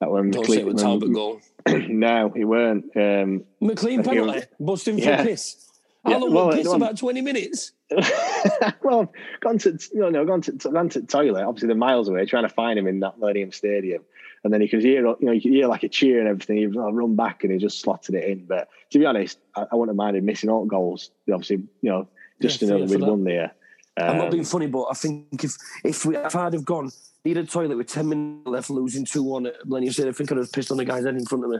[0.00, 1.40] that were Don't say it was Talbot goal.
[1.68, 2.84] no, he weren't.
[2.96, 5.22] Um MacLean I was- penalty, busting for Yeah.
[5.22, 5.66] a piss.
[6.04, 6.64] How Yeah, long well, was piss?
[6.66, 7.72] no, About twenty minutes.
[8.82, 11.44] well, I've gone to you know, gone to gone to the toilet.
[11.44, 14.02] Obviously, they're miles away, trying to find him in that Millennium Stadium,
[14.42, 16.56] and then you could hear you know you could hear like a cheer and everything.
[16.56, 18.46] He run back and he just slotted it in.
[18.46, 21.10] But to be honest, I, I wouldn't have minded missing all goals.
[21.30, 22.08] Obviously, you know,
[22.40, 23.10] just Yeah, to know that we'd that.
[23.10, 23.52] won there.
[23.98, 26.90] I'm not Um, being funny, but I think if if we if I'd have gone
[27.24, 30.32] needed a toilet with ten minutes left, losing two one at Millennium Stadium, I think
[30.32, 31.58] I'd have pissed on the guy's head in front of me.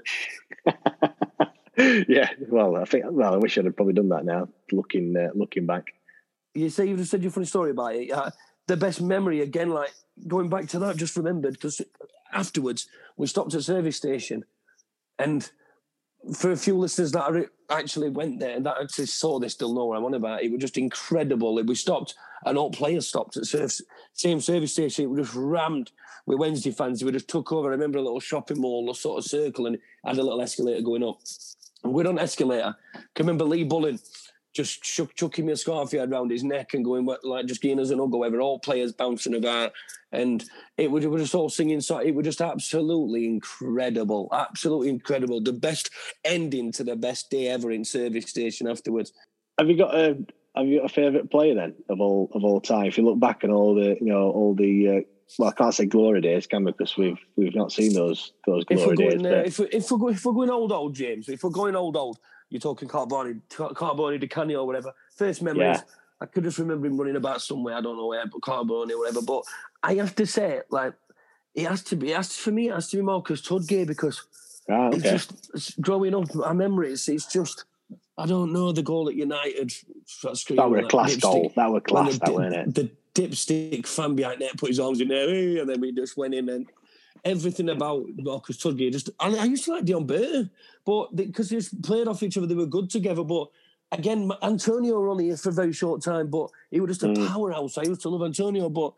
[2.08, 4.48] yeah, well, I think well, I wish I'd have probably done that now.
[4.72, 5.94] Looking uh, looking back,
[6.54, 8.10] You say you just said your funny story about it.
[8.10, 8.30] Uh,
[8.66, 9.92] the best memory again, like
[10.28, 11.80] going back to that, just remembered because
[12.32, 14.44] afterwards we stopped at a service station,
[15.18, 15.50] and
[16.34, 19.74] for a few listeners that are, actually went there and that actually saw this, still
[19.74, 20.42] know what I'm on about.
[20.42, 21.58] It It was just incredible.
[21.58, 25.04] It, we stopped, and all players stopped at service, same service station.
[25.04, 25.92] It was just rammed
[26.26, 27.02] with Wednesday fans.
[27.02, 27.68] We just took over.
[27.68, 30.82] I remember a little shopping mall, a sort of circle, and had a little escalator
[30.82, 31.20] going up.
[31.82, 32.76] We're on escalator.
[32.94, 33.98] I can remember Lee Bullen
[34.52, 37.62] just chuck, chucking me a scarf he had around his neck and going like just
[37.62, 38.40] giving us an hug or whatever.
[38.40, 39.72] All players bouncing about,
[40.12, 40.44] and
[40.76, 41.80] it was, it was just all singing.
[41.80, 45.40] So it was just absolutely incredible, absolutely incredible.
[45.40, 45.90] The best
[46.24, 49.12] ending to the best day ever in service station afterwards.
[49.58, 50.18] have you got a
[50.56, 52.86] have you got a favourite player then of all of all time?
[52.86, 55.00] If you look back on all the you know all the uh,
[55.38, 56.72] well, I can't say glory days, can we?
[56.72, 59.14] Because we've we've not seen those those If glory days.
[59.14, 61.44] going, uh, but- if, we, if we're going, if we're going old, old James, if
[61.44, 62.18] we're going old, old,
[62.50, 64.92] you're talking Carboni, Carboni, Canio or whatever.
[65.16, 65.82] First memories, Yeah.
[66.20, 67.74] I could just remember him running about somewhere.
[67.76, 69.22] I don't know where, but Carboni or whatever.
[69.22, 69.44] But
[69.82, 70.92] I have to say, like,
[71.54, 72.10] it has to be.
[72.12, 74.22] It has to, for me, it has to be Marcus Tudgay because
[74.68, 76.32] Ah, it's just it's growing up.
[76.34, 77.64] My memories, it's just.
[78.18, 79.72] I don't know the goal at United.
[80.22, 81.52] That, screen, that were a like, class dipstick- goal.
[81.56, 82.12] That were class.
[82.12, 82.74] the, That weren't it?
[82.74, 86.34] the dipstick fan behind net put his arms in there, and then we just went
[86.34, 86.66] in and
[87.24, 88.92] everything about Marcus Tudgay.
[88.92, 90.50] Just I, I used to like Deon Burton,
[90.84, 93.24] but because they just played off each other, they were good together.
[93.24, 93.48] But
[93.92, 97.08] again, Antonio were only here for a very short time, but he was just a
[97.08, 97.26] Mm.
[97.28, 97.78] powerhouse.
[97.78, 98.94] I used to love Antonio, but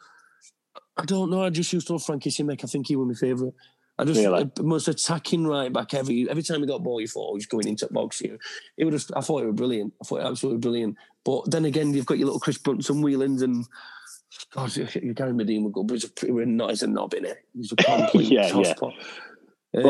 [0.96, 1.42] I don't know.
[1.42, 2.64] I just used to love Frankie Simek.
[2.64, 3.54] I think he was my favourite.
[3.98, 4.50] I just Really?
[4.62, 7.68] most attacking right back every every time he got ball, you thought oh, he's going
[7.68, 8.38] into the box here.
[8.76, 9.92] It was just I thought it was brilliant.
[10.00, 10.96] I thought it was absolutely brilliant.
[11.24, 13.66] But then again, you've got your little Chris Brunson Whelan's and
[14.54, 17.24] God, you're Gary Madine would go, but he's a pretty not he's a knob in
[17.24, 17.38] it.
[17.54, 18.74] He's a complete Yeah, yeah.
[18.80, 18.92] Well,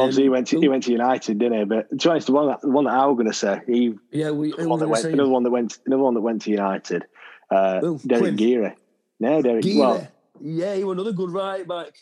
[0.02, 1.64] obviously he Um, went to he went to United, didn't he?
[1.64, 3.60] But to be honest, the one that the one that I was going to say,
[3.66, 6.42] he yeah, we one were that went, another one that went another one that went
[6.42, 7.04] to United.
[7.50, 7.98] Uh, Who?
[8.06, 8.74] Derek Geary.
[9.18, 9.62] No, Derek.
[9.64, 9.78] Geary.
[9.78, 10.08] Well,
[10.40, 11.92] yeah, he was another good right back.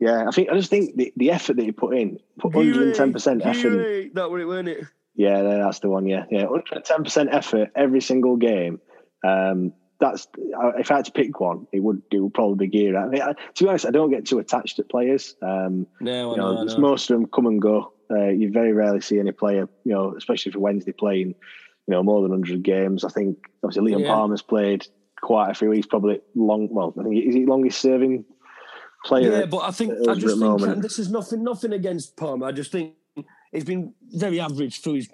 [0.00, 3.12] yeah, I think I just think the, the effort that he put in, put 110
[3.12, 3.66] percent effort.
[3.68, 4.10] in- Geary.
[4.14, 4.84] That was it, weren't it?
[5.16, 6.06] Yeah, that's the one.
[6.06, 8.80] Yeah, yeah, 110 percent effort every single game.
[9.24, 9.72] Um,
[10.04, 10.28] that's
[10.78, 12.94] if I had to pick one, it would do probably be.
[12.94, 15.34] I mean, I, to be honest, I don't get too attached to players.
[15.42, 17.92] Um, No, you know, I it's most of them come and go.
[18.10, 21.34] Uh, you very rarely see any player, you know, especially for Wednesday playing, you
[21.88, 23.02] know, more than 100 games.
[23.02, 24.08] I think obviously Liam Yeah.
[24.14, 24.86] Palmer's played
[25.22, 25.70] quite a few.
[25.70, 26.68] He's probably long.
[26.70, 28.26] Well, I think is he longest serving
[29.06, 29.40] player?
[29.40, 30.82] Yeah, but I think I just think moment.
[30.82, 32.46] this is nothing nothing against Palmer.
[32.46, 32.94] I just think
[33.52, 35.08] he's been very average through his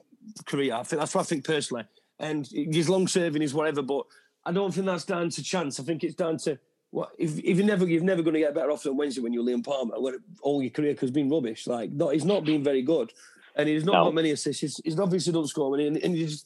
[0.46, 0.74] career.
[0.74, 1.84] I think that's what I think personally.
[2.18, 4.04] And his long serving is whatever, but
[4.50, 5.78] I don't think that's down to chance.
[5.78, 6.58] I think it's down to
[6.90, 9.32] what if, if you never you're never going to get better off than Wednesday when
[9.32, 10.00] you're Liam Palmer.
[10.00, 11.68] Where all your career has been rubbish.
[11.68, 13.12] Like not, he's not been very good.
[13.54, 14.04] and he's not No.
[14.06, 14.60] got many assists.
[14.60, 16.44] He's, he's obviously don't score many, and, and he's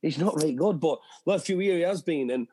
[0.00, 0.78] he's not very good.
[0.78, 2.46] But last few years he has been, and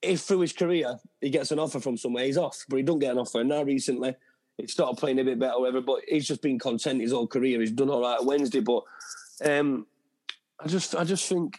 [0.00, 2.64] if through his career he gets an offer from somewhere, he's off.
[2.68, 3.40] But he don't get an offer.
[3.40, 4.14] And now recently,
[4.56, 5.80] he started playing a bit better, whatever.
[5.80, 7.58] But he's just been content his whole career.
[7.60, 8.84] He's done all right at Wednesday, but
[9.44, 9.86] um,
[10.60, 11.58] I just I just think.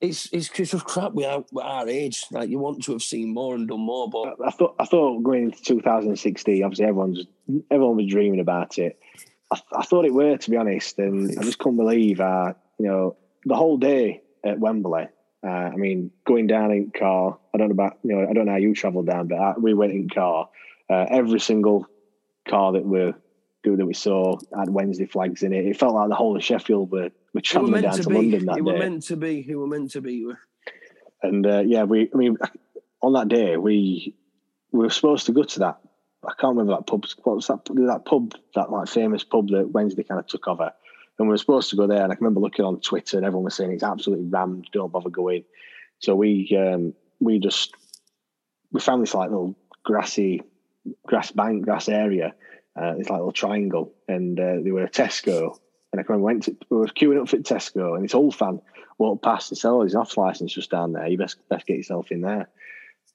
[0.00, 1.12] It's, it's just crap.
[1.12, 2.24] We are at our age.
[2.30, 5.22] Like you want to have seen more and done more, but I thought I thought
[5.24, 7.26] going into 2016, obviously everyone's
[7.70, 8.98] everyone was dreaming about it.
[9.52, 12.86] I, I thought it were to be honest, and I just couldn't believe uh, you
[12.86, 15.08] know the whole day at Wembley.
[15.44, 17.38] Uh, I mean, going down in car.
[17.52, 19.54] I don't know about you know I don't know how you travelled down, but I,
[19.58, 20.48] we went in car.
[20.88, 21.86] Uh, every single
[22.48, 23.12] car that we
[23.64, 25.66] that we saw had Wednesday flags in it.
[25.66, 28.02] It felt like the whole of Sheffield were were He were travelling meant down to
[28.02, 28.14] to, be.
[28.14, 28.60] London that day.
[28.60, 29.42] were meant to be.
[29.42, 30.26] He were meant to be.
[31.22, 32.36] And uh, yeah, we, I mean,
[33.02, 34.14] on that day, we
[34.72, 35.78] we were supposed to go to that.
[36.24, 37.04] I can't remember that pub.
[37.22, 37.64] What was that?
[37.64, 40.72] That pub, that like famous pub that Wednesday kind of took over.
[41.18, 42.02] And we were supposed to go there.
[42.02, 44.68] And I can remember looking on Twitter and everyone was saying it's absolutely rammed.
[44.72, 45.44] Don't bother going.
[46.00, 47.74] So we um, we just
[48.72, 50.42] we found this like little grassy
[51.06, 52.34] grass bank, grass area.
[52.76, 55.58] Uh, this like little triangle, and uh, they were a Tesco.
[55.92, 58.14] And I can remember we went to, we were queuing up for Tesco, and this
[58.14, 58.60] old fan
[58.98, 61.06] walked past and said, "Oh, his off license just down there.
[61.06, 62.48] You best best get yourself in there."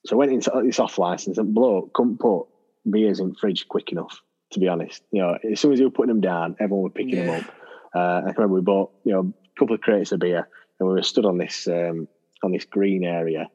[0.06, 2.48] So I went into this off license, and bloke couldn't put
[2.90, 4.22] beers in fridge quick enough.
[4.54, 6.92] To be honest, you know, as soon as he was putting them down, everyone was
[6.94, 7.56] picking them up.
[7.96, 10.48] Uh, I can remember we bought you know a couple of crates of beer,
[10.80, 12.08] and we were stood on this um,
[12.44, 13.50] on this green area,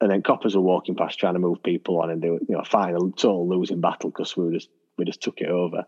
[0.00, 2.56] and then coppers were walking past trying to move people on, and they were you
[2.56, 5.84] know fighting a total losing battle because we were just we just took it over.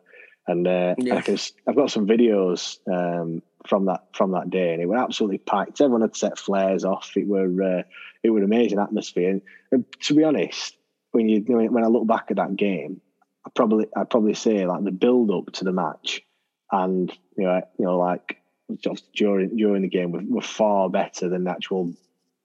[0.48, 1.16] And uh, Yeah.
[1.16, 4.96] I can, I've got some videos um, from that from that day, and it were
[4.96, 5.80] absolutely packed.
[5.80, 7.16] Everyone had set flares off.
[7.16, 7.82] It were uh,
[8.22, 9.30] it were an amazing atmosphere.
[9.30, 10.76] And, and to be honest,
[11.12, 13.00] when you when I look back at that game,
[13.44, 16.22] I probably I probably say like the build up to the match,
[16.70, 18.38] and you know you know like
[18.78, 21.92] just during during the game were, were far better than the actual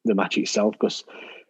[0.06, 1.04] the match itself because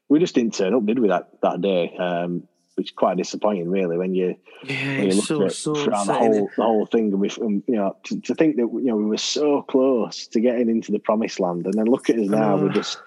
[0.09, 1.95] we just didn't turn up, did we that that day?
[1.97, 2.43] Um,
[2.75, 6.13] which is quite disappointing, really, when you Yeah, when you look so at so the
[6.13, 8.95] whole the whole thing, and we, and, you know, to, to think that you know
[8.95, 12.29] we were so close to getting into the promised land, and then look at us
[12.29, 12.55] now.
[12.55, 12.63] know.
[12.63, 12.97] We're just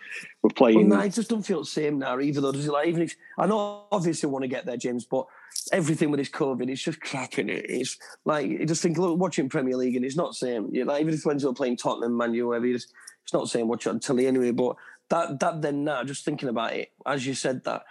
[0.42, 0.88] we're Well, playing.
[0.88, 2.40] no, it just don't feel the same now either.
[2.40, 2.72] Though, does it?
[2.72, 5.26] Like, even if I know, obviously, want to get there, James, but
[5.72, 7.64] everything with this COVID, it's just cracking it.
[7.68, 10.68] It's like you just think, look, watching Premier League, and it's not the same.
[10.72, 13.44] You like even if when you're playing Tottenham, Man U, whatever, you just, it's not
[13.44, 13.68] the same.
[13.68, 14.50] Watch it on telly anyway.
[14.50, 14.76] But
[15.08, 17.84] that that then now, just thinking about it, as you said that.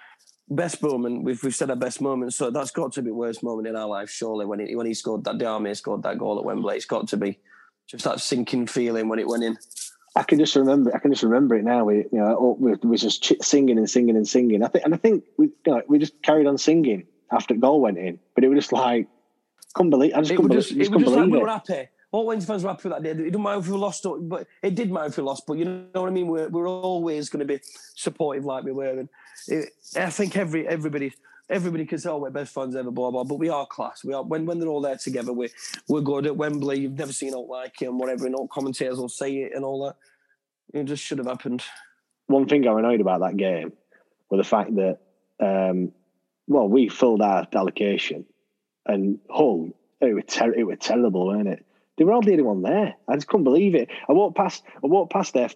[0.49, 3.67] Best moment we've we've said our best moment, so that's got to be worst moment
[3.67, 4.45] in our life, surely.
[4.45, 7.17] When he when he scored that, Diamé scored that goal at Wembley, it's got to
[7.17, 7.39] be
[7.87, 9.57] just that sinking feeling when it went in.
[10.15, 10.93] I can just remember.
[10.93, 11.85] I can just remember it now.
[11.85, 14.63] We, you know, we we just ch- singing and singing and singing.
[14.63, 17.59] I think, and I think we, you know, we just carried on singing after the
[17.59, 18.19] goal went in.
[18.35, 19.07] But it was just like,
[19.73, 20.13] couldn't believe.
[20.13, 21.87] I just it couldn't believe, just, it was just like believe we were happy.
[22.13, 23.09] All Wednesday fans were happy with that day.
[23.09, 25.47] It didn't matter if we lost, but it did matter if we lost.
[25.47, 26.27] But you know what I mean.
[26.27, 27.59] We're, we're always going to be
[27.95, 29.09] supportive like we were, and
[29.47, 31.11] it, I think every everybody
[31.49, 33.23] everybody can say, "Oh, we're best fans ever," blah blah.
[33.23, 34.03] But we are class.
[34.03, 35.33] We are when when they're all there together.
[35.33, 35.49] We
[35.87, 36.81] we're good at Wembley.
[36.81, 39.65] You've never seen out like it and whatever, and all commentators will say it and
[39.65, 39.95] all that.
[40.79, 41.63] It just should have happened.
[42.27, 43.73] one thing I'm annoyed about that game
[44.29, 44.99] was the fact that,
[45.39, 45.91] um,
[46.47, 48.25] well, we filled our allocation,
[48.85, 51.65] and Hull, it was ter- it was terrible, weren't it?
[51.97, 52.95] They were all the only one there.
[53.07, 53.89] I just couldn't believe it.
[54.09, 55.49] I walked past, I walked past their,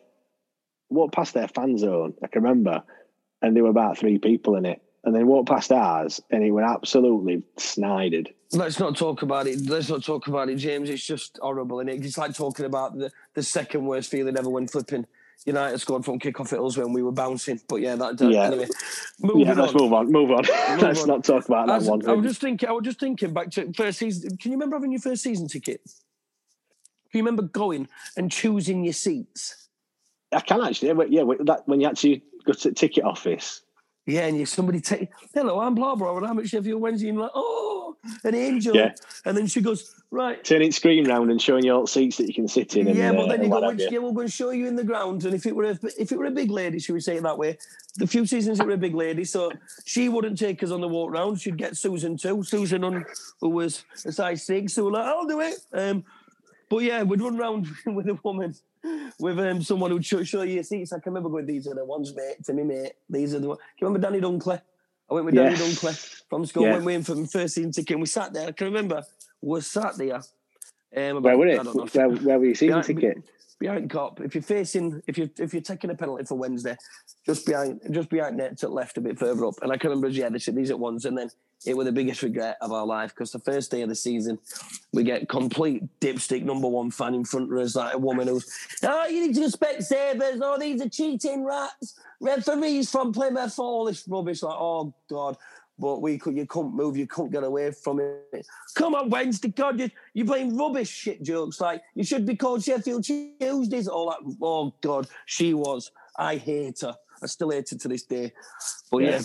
[0.89, 2.13] walked past their fan zone.
[2.23, 2.84] I can remember,
[3.41, 4.82] and there were about three people in it.
[5.04, 8.34] And then walked past ours, and it were absolutely snided.
[8.52, 9.62] Let's not talk about it.
[9.69, 10.89] Let's not talk about it, James.
[10.89, 12.04] It's just horrible, and it?
[12.04, 15.06] it's like talking about the, the second worst feeling ever when flipping
[15.45, 17.62] United scored from kick-off at us when we were bouncing.
[17.69, 18.47] But yeah, that, that Yeah.
[18.47, 18.67] anyway.
[19.21, 19.82] Moving yeah, let's on.
[19.82, 20.12] move on.
[20.12, 20.43] Move on.
[20.80, 21.08] let's on.
[21.08, 22.06] not talk about that As- one.
[22.10, 22.67] I was just thinking.
[22.67, 24.36] I was just thinking back to first season.
[24.38, 25.80] Can you remember having your first season ticket?
[27.17, 29.69] You remember going and choosing your seats?
[30.32, 30.89] I can actually.
[31.10, 33.62] Yeah, that when you actually go to the ticket office.
[34.06, 37.19] Yeah, and you somebody take hello, I'm blah blah, and I'm at Sheffield Wednesday, and
[37.19, 38.75] like, oh, an angel.
[38.75, 38.93] Yeah.
[39.25, 40.41] And then she goes, right.
[40.43, 42.88] turning screen round and showing you all the seats that you can sit in.
[42.88, 44.75] And, yeah, but uh, then you go, which yeah, we're going to show you in
[44.75, 45.25] the ground.
[45.25, 47.23] And if it were a, if it were a big lady, should we say it
[47.23, 47.58] that way?
[47.95, 49.51] The few seasons it were a big lady, so
[49.86, 51.41] she wouldn't take us on the walk round.
[51.41, 52.43] She'd get Susan too.
[52.43, 53.06] Susan on
[53.41, 55.56] who was a size six, so we're like, I'll do it.
[55.73, 56.06] Um,
[56.69, 58.56] but yeah, we'd run round with a woman,
[59.19, 60.93] with um, someone who'd show, show you your seats.
[60.93, 62.93] I can remember going, these are the ones, mate, to me, mate.
[63.10, 63.60] These are the ones.
[63.77, 64.62] Can you remember Danny Dunkley?
[65.10, 65.56] I went with Danny.
[65.56, 66.73] Dunkley from school, Yeah.
[66.73, 68.49] went with him for my first season ticket, and we sat there.
[68.49, 69.03] I can remember,
[69.41, 70.21] we sat there.
[70.95, 71.63] Um, Where were I it?
[71.63, 71.86] don't know.
[71.91, 73.23] Where, where were you seeing the Behind- ticket?
[73.60, 74.24] Behind Kop.
[74.24, 76.78] If you're facing, if you if you're taking a penalty for Wednesday,
[77.26, 79.56] just behind, just behind net to left a bit further up.
[79.63, 81.32] And I can remember, yeah, they said these at once, and then
[81.65, 84.38] it was the biggest regret of our life because the first day of the season,
[84.93, 88.48] we get complete dipstick number one fan in front of us, like a woman who's,
[88.84, 90.39] oh, you need to respect Sabres.
[90.39, 92.00] Oh, these are cheating rats.
[92.22, 94.43] Referees from Plymouth, all this rubbish.
[94.43, 95.36] Like, oh God
[95.80, 98.48] but we could, you couldn't move, you couldn't get away from it.
[98.76, 101.62] Come on, Wednesday, God, you, you're playing rubbish shit jokes.
[101.62, 103.88] Like, you should be called Sheffield Tuesdays.
[103.88, 104.36] All that.
[104.42, 105.92] Oh, God, she was.
[106.18, 106.96] I hate her.
[107.22, 108.32] I still hate her to this day.
[108.92, 109.10] But yeah.
[109.10, 109.22] yeah.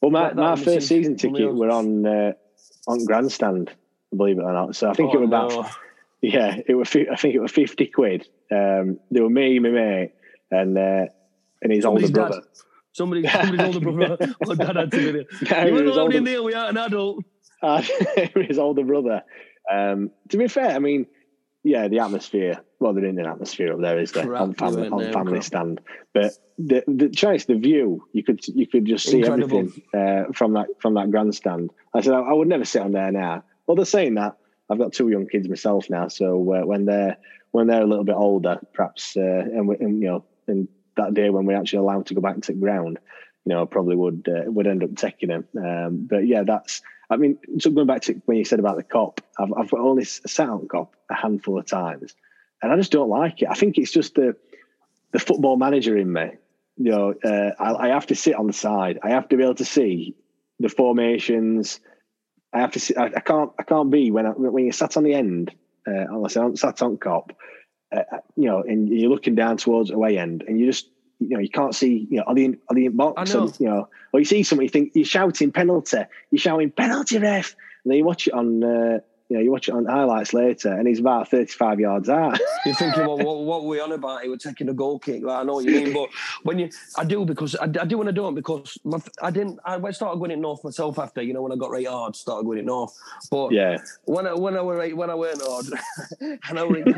[0.00, 2.32] Well, my, my first season ticket were on uh,
[2.86, 3.70] on grandstand,
[4.16, 4.76] believe it or not.
[4.76, 5.68] So I think oh, it was about, no.
[6.20, 8.28] yeah, it was, I think it was 50 quid.
[8.50, 10.12] Um, there were me, my mate,
[10.50, 11.06] and, uh,
[11.62, 12.40] and his Somebody's older brother.
[12.40, 12.65] Dad.
[12.96, 15.68] Somebody, somebody's older brother or dad had to be there.
[15.68, 17.22] You were only older, we are an adult.
[17.62, 17.82] Uh,
[18.34, 19.22] his older brother.
[19.70, 21.04] Um, to be fair, I mean,
[21.62, 22.62] yeah, the atmosphere.
[22.80, 24.26] Well, there isn't an atmosphere up there, is there?
[24.26, 25.82] Crap, on family, on family stand.
[26.14, 29.58] But the the choice, the view, you could you could just see Incredible.
[29.58, 31.72] everything uh, from that from that grandstand.
[31.92, 33.44] I said I, I, would never sit on there now.
[33.66, 34.38] Well, they're saying that.
[34.70, 37.18] I've got two young kids myself now, so uh, when they're
[37.50, 41.30] when they're a little bit older, perhaps, uh, and, and you know, and that day
[41.30, 42.98] when we're actually allowed to go back to the ground,
[43.44, 45.46] you know, I probably would uh, would end up taking him.
[45.56, 46.82] Um, but yeah, that's.
[47.08, 50.04] I mean, so going back to when you said about the Kop, I've, I've only
[50.04, 52.14] sat on Kop a handful of times,
[52.60, 53.48] and I just don't like it.
[53.48, 54.36] I think it's just the
[55.12, 56.30] the football manager in me.
[56.76, 58.98] You know, uh, I, I have to sit on the side.
[59.02, 60.16] I have to be able to see
[60.58, 61.80] the formations.
[62.52, 62.96] I have to see.
[62.96, 63.52] I, I can't.
[63.58, 65.54] I can't be when I, when you're sat on the end.
[65.86, 67.30] Uh, unless I'm sat on Kop,
[67.94, 68.02] uh,
[68.36, 71.48] you know, and you're looking down towards away end, and you just, you know, you
[71.48, 74.42] can't see, you know, are the are the box, and, you know, or you see
[74.42, 75.98] something, you think you're shouting penalty,
[76.30, 79.68] you're shouting penalty ref, and then you watch it on, uh, you know, you watch
[79.68, 82.38] it on highlights later, and he's about 35 yards out.
[82.64, 84.22] You're thinking, well, what, what were we on about?
[84.22, 85.24] He was taking a goal kick.
[85.24, 86.10] Like, I know what you mean, but
[86.44, 89.58] when you, I do because I, I do when I don't because my, I didn't.
[89.64, 92.44] I started going in north myself after, you know, when I got right hard, started
[92.44, 92.96] going in north.
[93.30, 95.66] But yeah, when I when I were right, when I went hard,
[96.48, 96.92] and I were in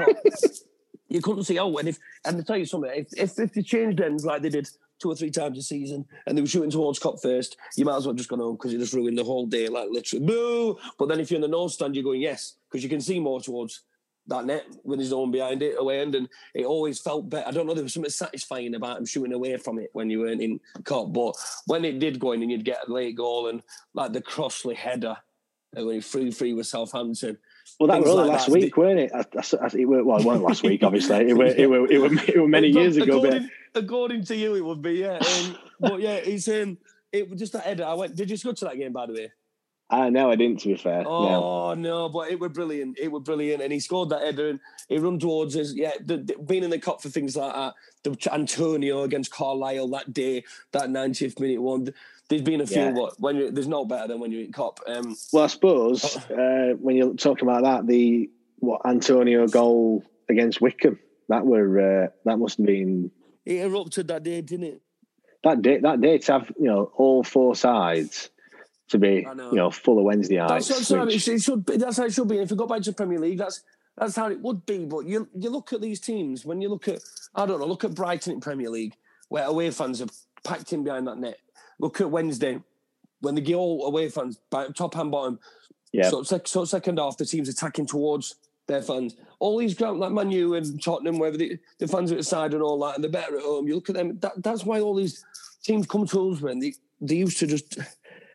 [1.09, 3.63] you couldn't see oh and if and to tell you something if if, if they
[3.63, 4.69] changed ends like they did
[4.99, 7.97] two or three times a season and they were shooting towards Kop first you might
[7.97, 10.79] as well just go home because you just ruined the whole day like literally boo.
[10.99, 13.21] But then if you're in the north stand you're going yes because you can see
[13.21, 13.83] more towards
[14.27, 17.53] that net with his own behind it away end and it always felt better I
[17.53, 20.43] don't know there was something satisfying about him shooting away from it when you weren't
[20.43, 21.35] in Kop but
[21.67, 23.63] when it did go in and you'd get a late goal and
[23.95, 25.17] like the Crossley header
[25.77, 27.39] uh, when he threw free with Southampton
[27.79, 29.13] well, that was only like last week, weren't it?
[29.15, 31.31] I, I, I, it were, well, it wasn't last week, obviously.
[31.31, 33.19] It were, it were, it were, it were many years ago.
[33.19, 33.85] According, but...
[33.85, 35.19] according to you, it would be, yeah.
[35.19, 36.79] Um, but yeah, he's um,
[37.13, 37.85] it was just that header.
[37.85, 38.17] I went.
[38.17, 39.31] Did you just go to that game, by the way?
[39.91, 40.61] I know I didn't.
[40.61, 41.75] To be fair, oh no.
[41.75, 42.99] no, but it were brilliant.
[42.99, 45.73] It were brilliant, and he scored that header, and he run towards us.
[45.75, 47.75] Yeah, the, the, being in the Kop for things like that.
[48.03, 51.93] The Antonio against Carlisle that day, that 90th minute one
[52.29, 52.93] there's been a few, yeah.
[52.93, 54.79] but when you there's no better than when you're in Kop.
[54.87, 60.61] Um, well, I suppose uh, when you're talking about that, the what Antonio goal against
[60.61, 60.99] Wycombe.
[61.29, 63.11] that were uh, that must have been.
[63.47, 64.83] It erupted that day, didn't it?
[65.43, 68.29] That day, that day to have you know all four sides
[68.89, 70.69] to be you know full of Wednesdayites.
[70.69, 71.29] That's, which...
[71.29, 72.39] it should be, that's how it should be.
[72.39, 73.63] If you go back to Premier League, that's
[73.97, 74.85] that's how it would be.
[74.85, 77.01] But you you look at these teams when you look at
[77.35, 78.95] I don't know, look at Brighton in Premier League,
[79.29, 80.09] where away fans are
[80.45, 81.39] packed in behind that net
[81.79, 82.61] Look at Wednesday
[83.21, 84.39] when the all away fans,
[84.75, 85.39] top and bottom.
[85.93, 86.11] Yeah.
[86.11, 89.17] So, so second half, the team's attacking towards their fans.
[89.39, 92.53] All these ground like Manu and Tottenham, wherever the, the fans are at the side
[92.53, 93.67] and all that, and they're better at home.
[93.67, 94.19] You look at them.
[94.21, 95.25] That, that's why all these
[95.63, 96.59] teams come to us, man.
[96.59, 97.79] They they used to just.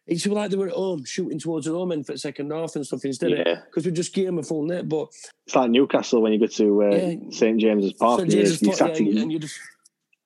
[0.05, 2.75] It's like they were at home shooting towards their home end for the second half
[2.75, 3.61] and stuff instead yeah.
[3.65, 4.89] because we just gave them a full net.
[4.89, 5.07] But
[5.45, 7.15] it's like Newcastle when you go to uh, yeah.
[7.29, 8.19] St James's Park.
[8.19, 9.57] St James's Park, yeah, and you just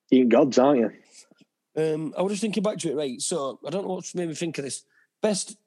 [0.10, 0.92] eating gods, aren't you?
[1.78, 3.22] Um, I was just thinking back to it, right?
[3.22, 4.84] So I don't know what's made me think of this.
[5.22, 5.58] Best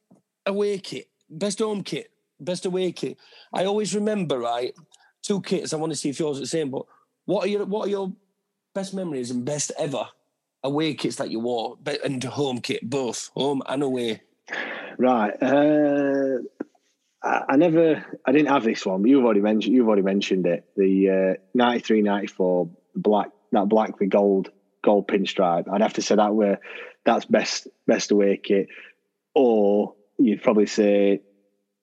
[0.44, 3.16] away kit, best home kit, best away kit.
[3.52, 4.74] I always remember, right?
[5.22, 5.72] Two kits.
[5.72, 6.70] I want to see if yours are the same.
[6.70, 6.82] But
[7.26, 8.12] what are your what are your
[8.74, 10.08] best memories and best ever
[10.62, 14.22] away kits that you wore and home kit, both home and away?
[14.98, 15.34] Right.
[15.42, 16.38] Uh,
[17.22, 18.04] I, I, never.
[18.26, 19.74] I didn't have this one, but you've already mentioned.
[19.74, 20.64] You've already mentioned it.
[20.76, 24.50] The uh, 93, 94 black that black with gold
[24.82, 25.68] gold pinstripe.
[25.70, 26.58] I'd have to say that were
[27.04, 28.68] that's best best away kit,
[29.34, 31.22] or you'd probably say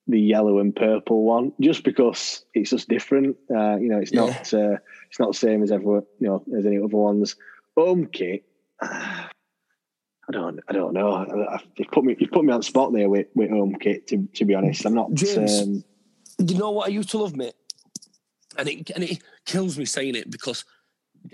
[0.07, 3.38] the yellow and purple one, just because it's just different.
[3.49, 4.78] Uh, you know, it's not uh,
[5.09, 7.36] it's not the same as ever you know as any other ones.
[7.75, 8.43] Home kit.
[10.30, 11.59] I don't, I don't know.
[11.78, 14.07] You put me, you put me on spot there with, with home kit.
[14.07, 15.13] To, to be honest, I'm not.
[15.13, 15.84] James, um,
[16.39, 17.53] you know what I used to love, mate?
[18.57, 20.65] and it and it kills me saying it because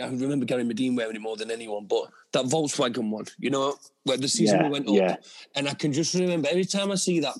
[0.02, 1.86] I remember Gary Madine wearing it more than anyone.
[1.86, 5.16] But that Volkswagen one, you know, where the season Yeah, we went up, yeah.
[5.56, 7.36] and I can just remember every time I see that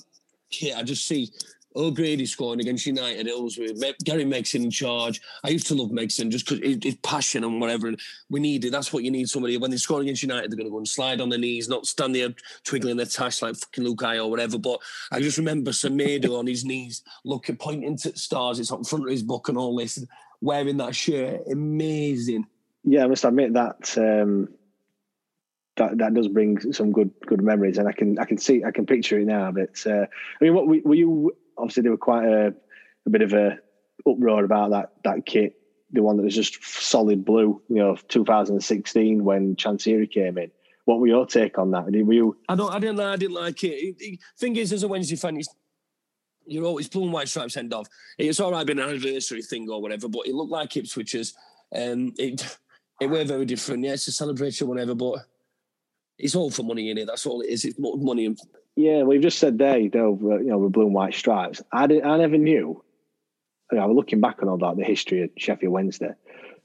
[0.50, 1.30] kit, I just see
[1.76, 3.26] O'Grady scoring against United.
[3.26, 5.20] It was with Gary Megson in charge.
[5.42, 7.88] I used to love Megson just because his passion and whatever.
[7.88, 8.00] And
[8.30, 8.72] we needed.
[8.72, 9.28] That's what you need.
[9.28, 11.68] Somebody when they score against United, they're going to go and slide on their knees,
[11.68, 14.58] not stand there twiggling their tash like fucking Luhukay or whatever.
[14.58, 18.58] But I just remember Semedo on his knees, looking, pointing to stars.
[18.58, 20.04] It's up front of his book and all this,
[20.40, 21.40] wearing that shirt.
[21.50, 22.46] Amazing.
[22.84, 24.48] Yeah, I must admit that um,
[25.76, 28.70] that that does bring some good good memories, and I can I can see I
[28.70, 29.50] can picture it now.
[29.50, 30.06] But uh,
[30.40, 31.34] I mean, what were you?
[31.64, 32.54] Obviously, there were quite a,
[33.06, 33.56] a bit of a
[34.06, 35.56] uproar about that that kit,
[35.92, 37.62] the one that was just solid blue.
[37.70, 40.50] You know, 2016 when Chansiri came in.
[40.84, 41.86] What were your take on that?
[41.86, 42.36] Were you?
[42.50, 42.70] I don't.
[42.70, 43.00] I didn't.
[43.00, 44.18] I didn't like it.
[44.38, 45.40] Thing is, as a Wednesday fan,
[46.44, 47.88] you're always blue and white stripes end off.
[48.18, 51.32] It's all right being an anniversary thing or whatever, but it looked like Ipswich's.
[51.74, 52.58] Um, it
[53.00, 53.84] it were very different.
[53.84, 55.20] Yeah, it's a celebration, whatever, but
[56.18, 57.06] it's all for money in it.
[57.06, 57.64] That's all it is.
[57.64, 58.38] It's mo- money and
[58.76, 61.14] Yeah, well, you've just said there, you know, uh, you know, with blue and white
[61.14, 61.62] stripes.
[61.72, 62.82] I did, I never knew.
[63.70, 66.10] I, mean, was looking back on all that, the history of Sheffield Wednesday,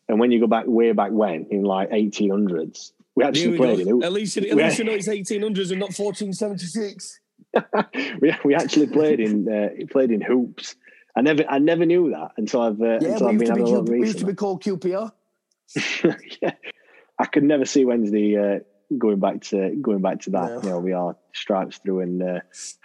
[0.07, 3.57] and when you go back way back when, in like 1800s, we Here actually we
[3.57, 3.97] played go.
[3.97, 4.03] in.
[4.03, 7.19] At least, at we- least you know it's 1800s and not 1476.
[8.21, 10.75] we we actually played in uh, played in hoops.
[11.15, 13.55] I never I never knew that until I've uh, Yeah, until we I've used, to
[13.55, 15.11] be, a look Q- we used to be called QPR.
[16.41, 16.51] yeah,
[17.17, 18.59] I could never see Wednesday uh,
[18.97, 20.49] going back to going back to that.
[20.49, 20.61] No.
[20.61, 22.39] You know, we are stripes through and uh,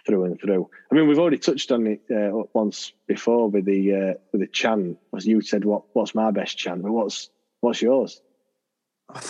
[0.07, 0.69] through and through.
[0.91, 4.47] I mean, we've already touched on it uh, once before with the uh, with the
[4.47, 4.99] chant.
[5.17, 6.83] As you said, what what's my best chant?
[6.83, 7.31] But what's
[7.61, 8.21] what's yours?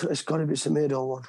[0.03, 1.25] It's got to be Semedo one.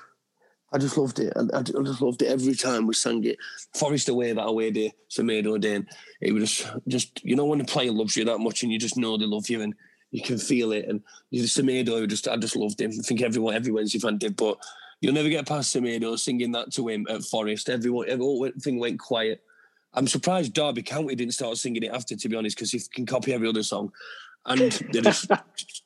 [0.72, 1.32] I just loved it.
[1.36, 3.38] I, I just loved it every time we sang it.
[3.74, 5.76] Forest away that away day, Semedo day.
[5.76, 5.88] and
[6.22, 8.80] It was just, just you know when the player loves you that much and you
[8.80, 9.74] just know they love you and
[10.12, 10.86] you can feel it.
[10.88, 12.92] And you Semedo, just I just loved him.
[12.92, 14.58] I think everyone, every Wednesday fan did, but
[15.02, 17.70] you'll never get past Semedo singing that to him at Forest.
[17.70, 19.42] Everyone, everything went quiet.
[19.94, 23.06] I'm surprised Derby County didn't start singing it after, to be honest, because he can
[23.06, 23.92] copy every other song.
[24.46, 25.28] And just,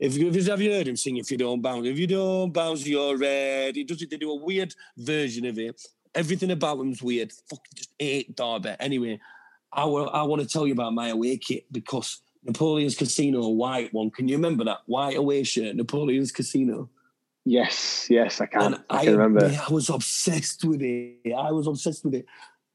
[0.00, 2.06] if you if you- have you heard him sing "If You Don't Bounce," if you
[2.08, 3.76] don't bounce, you're red.
[3.76, 4.10] He does it.
[4.10, 5.80] They do a weird version of it.
[6.14, 7.30] Everything about him's weird.
[7.48, 8.74] Fucking just hate Derby.
[8.80, 9.20] Anyway,
[9.72, 13.48] I will, I want to tell you about my away kit because Napoleon's Casino, a
[13.50, 14.10] white one.
[14.10, 16.88] Can you remember that white away shirt, Napoleon's Casino?
[17.44, 18.62] Yes, yes, I can.
[18.62, 19.46] And I can remember.
[19.46, 21.32] I was obsessed with it.
[21.32, 22.26] I was obsessed with it.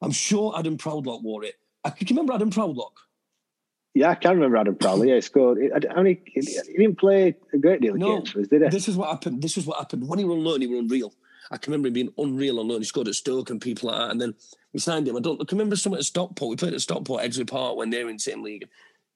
[0.01, 1.55] I'm sure Adam Proudlock wore it.
[1.83, 2.91] Uh, I could you remember Adam Proudlock?
[3.93, 5.07] Yeah, I can remember Adam Prowley.
[5.07, 5.57] Yeah, he scored.
[5.57, 8.47] He, I mean, he, he didn't play a great deal of No, games for us,
[8.49, 8.67] did he?
[8.67, 9.41] This is what happened.
[9.41, 10.05] This is what happened.
[10.09, 11.13] When he was on loan, he was unreal.
[11.49, 12.81] I can remember him being unreal on loan.
[12.81, 14.11] He scored at Stoke and people like that.
[14.11, 14.33] And then
[14.73, 15.15] we signed him.
[15.15, 16.49] I don't I can remember something at Stockport.
[16.49, 18.67] We played at Stockport, Edgeley Park when they were in the same league.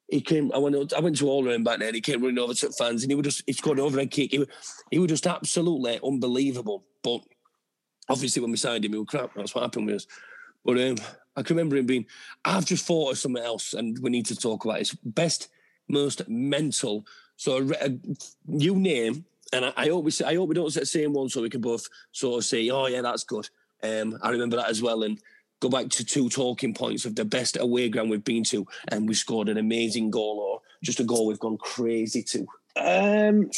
[0.10, 0.52] He came.
[0.54, 0.94] I went.
[0.94, 1.94] I went to all around back then.
[1.94, 3.44] He came running over to fans, and he would just.
[3.46, 4.32] He scored an overhead kick.
[4.32, 4.46] He,
[4.92, 6.84] he was just absolutely unbelievable.
[7.04, 7.22] But
[8.10, 9.34] obviously, when we signed him, he was crap.
[9.36, 10.08] That's what happened with us.
[10.66, 10.96] But um,
[11.36, 12.06] I can remember him being.
[12.44, 14.82] I've just thought of something else, and we need to talk about.
[14.82, 15.50] It's best,
[15.88, 17.06] most mental.
[17.36, 18.00] So a, a
[18.48, 21.30] new name, and I, I hope we I hope we don't say the same one,
[21.30, 23.48] so we can both sort of say, "Oh yeah, that's good."
[23.82, 25.20] Um, I remember that as well, and
[25.60, 29.08] go back to two talking points of the best away ground we've been to, and
[29.08, 32.48] we scored an amazing goal, or just a goal we've gone crazy to.
[32.78, 33.50] Um,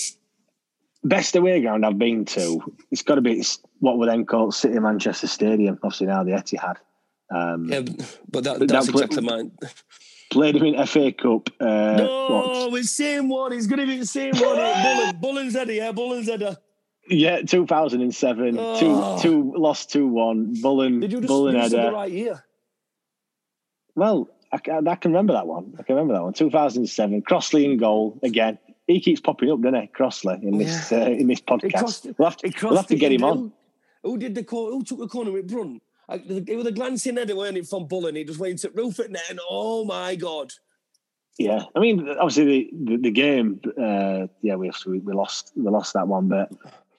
[1.04, 2.62] best away ground I've been to.
[2.92, 5.80] It's got to be it's what were then called City Manchester Stadium.
[5.84, 6.76] Obviously now the Etihad.
[7.34, 7.82] Um, Yeah,
[8.30, 9.52] but that, that's that- exactly mine.
[10.32, 11.50] Played him in FA Cup.
[11.60, 12.80] Uh, no, what?
[12.80, 13.52] it's same one.
[13.52, 14.56] It's going to be the same one.
[14.56, 16.58] Bullen, Bullen's header, yeah, Bullen's header.
[17.12, 18.58] Yeah, 2007.
[18.58, 18.80] Oh.
[18.80, 20.62] Two, two, lost 2 1.
[20.62, 22.44] Bullen, Did you just Bullen you the right year?
[23.96, 25.76] Well, I, can- I can remember that one.
[25.78, 26.34] I can remember that one.
[26.34, 27.22] 2007.
[27.24, 28.58] Crossley in goal again.
[28.88, 29.88] He keeps popping up, doesn't he?
[29.88, 31.74] Crossley in this uh, in this podcast.
[31.78, 33.38] crossed- we'll have to, we'll have to get him on.
[33.38, 35.82] Who, who did the Who took the corner with Brunt?
[36.10, 38.16] I, it was a glancing header, weren't it, from Bullen?
[38.16, 40.52] He just went to roof at net, and oh my god!
[41.38, 43.62] Yeah, I mean, obviously the the, the game.
[43.66, 46.52] Uh, yeah, we, we we lost we lost that one, but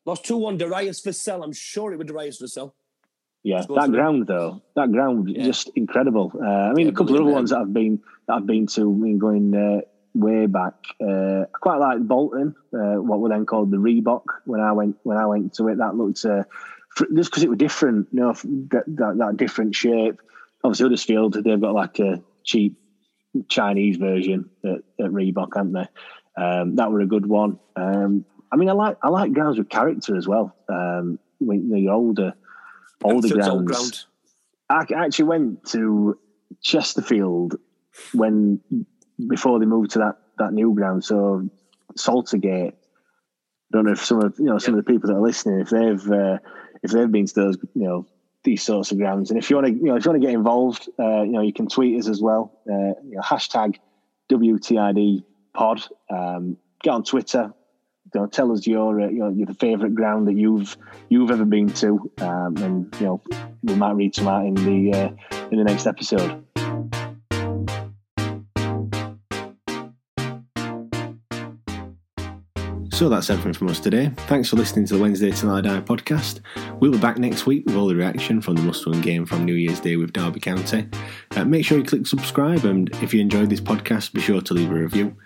[0.04, 0.56] Lost two one.
[0.58, 1.42] Darius Vassell.
[1.44, 2.72] I'm sure it was Darius Vassell.
[3.44, 5.44] yeah, that ground though, that ground Yeah.
[5.44, 6.32] just incredible.
[6.34, 8.66] Uh, I mean, Yeah, a couple of other ones that I've been that I've been
[8.68, 8.82] to.
[8.82, 9.80] I mean, going uh,
[10.14, 10.74] way back.
[11.00, 14.24] Uh, I quite like Bolton, uh, what were then called the Reebok.
[14.44, 16.44] When I went when I went to it, that looked uh,
[17.14, 18.08] just because it was different.
[18.12, 20.20] You know, that, that that different shape.
[20.64, 22.76] Obviously, Huddersfield they've got like a cheap
[23.48, 25.88] Chinese version at, at Reebok, haven't they?
[26.42, 27.58] Um, that were a good one.
[27.76, 30.54] Um, I mean, I like I like grounds with character as well.
[30.68, 32.34] Um, when you know, your older
[33.02, 33.48] older grounds.
[33.48, 34.04] old ground.
[34.68, 36.18] I actually went to
[36.62, 37.56] Chesterfield
[38.12, 38.60] when
[39.28, 41.04] before they moved to that that new ground.
[41.04, 41.48] So
[41.96, 42.72] Saltergate.
[42.72, 45.60] I don't know if some of you know some of the people that are listening,
[45.60, 46.38] if they've uh,
[46.82, 48.06] if they've been to those you know
[48.44, 50.26] these sorts of grounds, and if you want to you know if you want to
[50.26, 52.60] get involved, uh, you know you can tweet us as well.
[52.70, 53.76] Uh, you know, hashtag
[54.30, 55.24] WTID
[55.54, 55.82] Pod.
[56.10, 57.54] Um, get on Twitter.
[58.14, 60.76] Know, tell us your uh, you know your favourite ground that you've
[61.08, 63.22] you've ever been to, um, and you know
[63.62, 66.44] we might read some out in the uh, in the next episode.
[73.02, 74.12] So that's everything from us today.
[74.28, 76.40] Thanks for listening to the Wednesday Till I Die podcast.
[76.78, 79.44] We'll be back next week with all the reaction from the must win game from
[79.44, 80.86] New Year's Day with Derby County.
[81.34, 84.54] Uh, make sure you click subscribe, and if you enjoyed this podcast, be sure to
[84.54, 85.16] leave a review.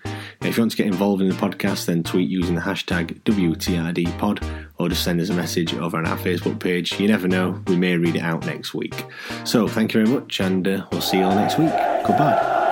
[0.42, 4.68] If you want to get involved in the podcast, then tweet using the hashtag WTIDpod
[4.78, 7.00] or just send us a message over on our Facebook page.
[7.00, 9.06] You never know, we may read it out next week.
[9.44, 11.72] So thank you very much, and uh, we'll see you all next week.
[12.06, 12.64] Goodbye.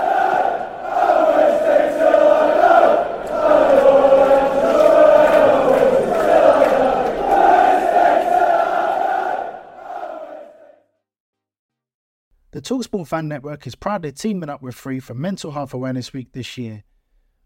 [12.53, 16.31] The Talksport Fan Network is proudly teaming up with Free for Mental Health Awareness Week
[16.31, 16.85] this year.